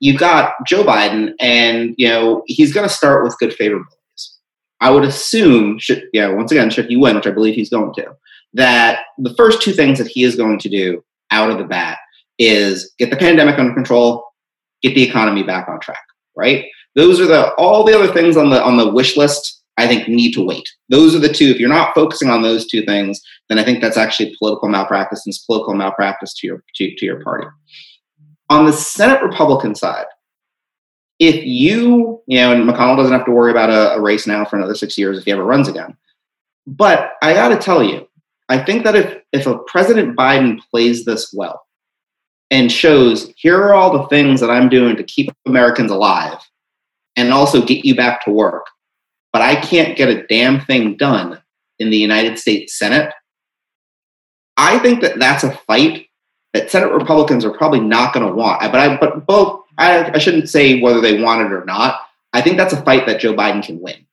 You've 0.00 0.18
got 0.18 0.54
Joe 0.66 0.84
Biden, 0.84 1.32
and 1.40 1.94
you 1.96 2.08
know 2.08 2.42
he's 2.46 2.72
going 2.72 2.88
to 2.88 2.94
start 2.94 3.24
with 3.24 3.38
good 3.38 3.56
favorabilities. 3.56 4.36
I 4.80 4.90
would 4.90 5.04
assume, 5.04 5.78
should 5.78 6.04
yeah, 6.12 6.28
once 6.28 6.52
again, 6.52 6.70
should 6.70 6.86
he 6.86 6.96
win, 6.96 7.16
which 7.16 7.26
I 7.26 7.30
believe 7.30 7.54
he's 7.54 7.70
going 7.70 7.94
to, 7.94 8.14
that 8.52 9.00
the 9.18 9.34
first 9.34 9.62
two 9.62 9.72
things 9.72 9.98
that 9.98 10.08
he 10.08 10.24
is 10.24 10.36
going 10.36 10.58
to 10.58 10.68
do 10.68 11.04
out 11.30 11.50
of 11.50 11.58
the 11.58 11.64
bat 11.64 11.98
is 12.38 12.92
get 12.98 13.10
the 13.10 13.16
pandemic 13.16 13.58
under 13.58 13.74
control, 13.74 14.24
get 14.82 14.94
the 14.94 15.02
economy 15.02 15.42
back 15.42 15.68
on 15.68 15.80
track, 15.80 16.02
right? 16.36 16.66
Those 16.94 17.20
are 17.20 17.26
the 17.26 17.52
all 17.54 17.84
the 17.84 17.94
other 17.94 18.12
things 18.12 18.36
on 18.36 18.50
the 18.50 18.62
on 18.62 18.76
the 18.76 18.92
wish 18.92 19.16
list 19.16 19.62
I 19.76 19.88
think 19.88 20.08
need 20.08 20.32
to 20.34 20.44
wait. 20.44 20.68
Those 20.88 21.14
are 21.14 21.18
the 21.18 21.32
two. 21.32 21.46
If 21.46 21.58
you're 21.58 21.68
not 21.68 21.94
focusing 21.94 22.30
on 22.30 22.42
those 22.42 22.66
two 22.66 22.82
things, 22.82 23.20
then 23.48 23.58
I 23.58 23.64
think 23.64 23.80
that's 23.80 23.96
actually 23.96 24.34
political 24.38 24.68
malpractice 24.68 25.26
and 25.26 25.32
it's 25.32 25.44
political 25.44 25.74
malpractice 25.74 26.32
to 26.34 26.46
your 26.46 26.64
to, 26.76 26.94
to 26.94 27.04
your 27.04 27.22
party. 27.22 27.46
On 28.54 28.66
the 28.66 28.72
Senate 28.72 29.20
Republican 29.20 29.74
side, 29.74 30.06
if 31.18 31.44
you, 31.44 32.22
you 32.26 32.38
know, 32.38 32.52
and 32.52 32.68
McConnell 32.68 32.96
doesn't 32.96 33.12
have 33.12 33.26
to 33.26 33.32
worry 33.32 33.50
about 33.50 33.68
a, 33.68 33.94
a 33.94 34.00
race 34.00 34.28
now 34.28 34.44
for 34.44 34.56
another 34.56 34.76
six 34.76 34.96
years 34.96 35.18
if 35.18 35.24
he 35.24 35.32
ever 35.32 35.44
runs 35.44 35.66
again. 35.66 35.96
But 36.64 37.14
I 37.20 37.34
got 37.34 37.48
to 37.48 37.56
tell 37.56 37.82
you, 37.82 38.06
I 38.48 38.58
think 38.58 38.84
that 38.84 38.94
if 38.94 39.22
if 39.32 39.46
a 39.48 39.58
President 39.58 40.16
Biden 40.16 40.60
plays 40.70 41.04
this 41.04 41.32
well, 41.32 41.66
and 42.48 42.70
shows 42.70 43.32
here 43.36 43.60
are 43.60 43.74
all 43.74 43.92
the 43.92 44.06
things 44.06 44.40
that 44.40 44.50
I'm 44.50 44.68
doing 44.68 44.96
to 44.96 45.02
keep 45.02 45.30
Americans 45.46 45.90
alive 45.90 46.38
and 47.16 47.32
also 47.32 47.60
get 47.60 47.84
you 47.84 47.96
back 47.96 48.24
to 48.24 48.30
work. 48.30 48.66
But 49.32 49.42
I 49.42 49.56
can't 49.56 49.96
get 49.96 50.08
a 50.08 50.24
damn 50.28 50.60
thing 50.60 50.96
done 50.96 51.42
in 51.80 51.90
the 51.90 51.98
United 51.98 52.38
States 52.38 52.78
Senate. 52.78 53.12
I 54.56 54.78
think 54.78 55.00
that 55.00 55.18
that's 55.18 55.42
a 55.42 55.58
fight 55.66 56.06
that 56.54 56.70
Senate 56.70 56.92
Republicans 56.92 57.44
are 57.44 57.50
probably 57.50 57.80
not 57.80 58.14
going 58.14 58.26
to 58.26 58.32
want. 58.32 58.60
But 58.60 58.76
I, 58.76 58.96
but 58.96 59.26
both, 59.26 59.64
I, 59.76 60.12
I 60.12 60.18
shouldn't 60.18 60.48
say 60.48 60.80
whether 60.80 61.00
they 61.00 61.20
want 61.20 61.42
it 61.42 61.52
or 61.52 61.64
not. 61.64 62.00
I 62.32 62.40
think 62.40 62.56
that's 62.56 62.72
a 62.72 62.82
fight 62.82 63.06
that 63.06 63.20
Joe 63.20 63.34
Biden 63.34 63.62
can 63.62 63.80
win. 63.80 64.06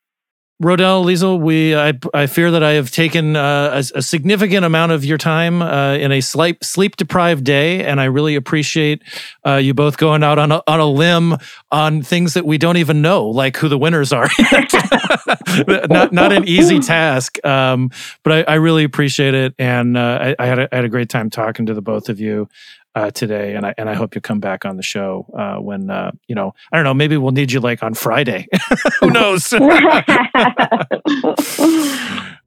Rodell 0.62 1.04
Liesl, 1.04 1.42
we 1.42 1.76
I, 1.76 1.94
I 2.14 2.28
fear 2.28 2.52
that 2.52 2.62
I 2.62 2.74
have 2.74 2.92
taken 2.92 3.36
uh, 3.36 3.72
a, 3.74 3.98
a, 3.98 4.02
significant 4.04 4.64
amount 4.64 4.92
of 4.92 5.04
your 5.04 5.18
time 5.18 5.64
uh, 5.64 5.96
in 5.96 6.12
a 6.12 6.22
sleep 6.22 6.64
sleep 6.64 6.98
deprived 6.98 7.44
day, 7.44 7.84
and 7.84 8.00
I 8.00 8.06
really 8.06 8.36
appreciate 8.36 9.02
uh, 9.44 9.56
you 9.56 9.74
both 9.74 9.98
going 9.98 10.22
out 10.22 10.38
on 10.38 10.52
a, 10.52 10.62
on 10.68 10.80
a 10.80 10.86
limb 10.86 11.38
on 11.72 12.04
things 12.04 12.36
that 12.36 12.46
we 12.46 12.60
don't 12.60 12.78
even 12.78 13.02
know, 13.02 13.26
like 13.26 13.58
who 13.58 13.70
the 13.70 13.78
winners 13.78 14.14
are. 14.14 14.30
not 15.90 16.14
not 16.14 16.32
an 16.32 16.48
easy 16.48 16.80
task, 16.80 17.44
um, 17.44 17.90
but 18.22 18.48
I, 18.48 18.54
I, 18.54 18.56
really 18.56 18.84
appreciate 18.84 19.34
it, 19.34 19.56
and 19.58 19.98
uh, 19.98 20.20
I, 20.22 20.36
I, 20.38 20.46
had 20.46 20.60
a, 20.60 20.70
I 20.72 20.76
had 20.76 20.86
a 20.86 20.90
great 20.90 21.10
time 21.10 21.32
talking 21.32 21.66
to 21.66 21.74
the 21.74 21.82
both 21.82 22.08
of 22.08 22.20
you 22.20 22.48
uh, 22.96 23.12
today, 23.12 23.56
and 23.56 23.66
I 23.66 23.74
and 23.78 23.90
I 23.90 23.94
hope 23.94 24.16
you 24.16 24.22
come 24.22 24.40
back 24.40 24.66
on 24.66 24.78
the 24.78 24.84
show 24.84 25.26
uh, 25.38 25.58
when 25.58 25.90
uh, 25.90 26.12
you 26.28 26.36
know 26.36 26.54
I 26.72 26.78
don't 26.78 26.84
know 26.84 26.94
maybe 26.94 27.18
we'll 27.18 27.32
need 27.32 27.52
you 27.52 27.60
like 27.60 27.84
on 27.84 27.94
Friday. 27.94 28.48
Who 29.00 29.12
knows? 29.12 29.52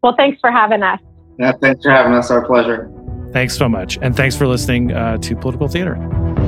well, 0.02 0.14
thanks 0.16 0.40
for 0.40 0.50
having 0.50 0.83
us. 0.83 1.00
Yeah, 1.38 1.52
thanks 1.61 1.83
for 1.83 1.90
having 1.90 2.12
us. 2.12 2.30
Our 2.30 2.46
pleasure. 2.46 2.90
Thanks 3.33 3.57
so 3.57 3.68
much, 3.68 3.98
and 4.00 4.14
thanks 4.14 4.37
for 4.37 4.46
listening 4.46 4.92
uh, 4.92 5.18
to 5.18 5.37
Political 5.37 5.68
Theater. 5.68 6.43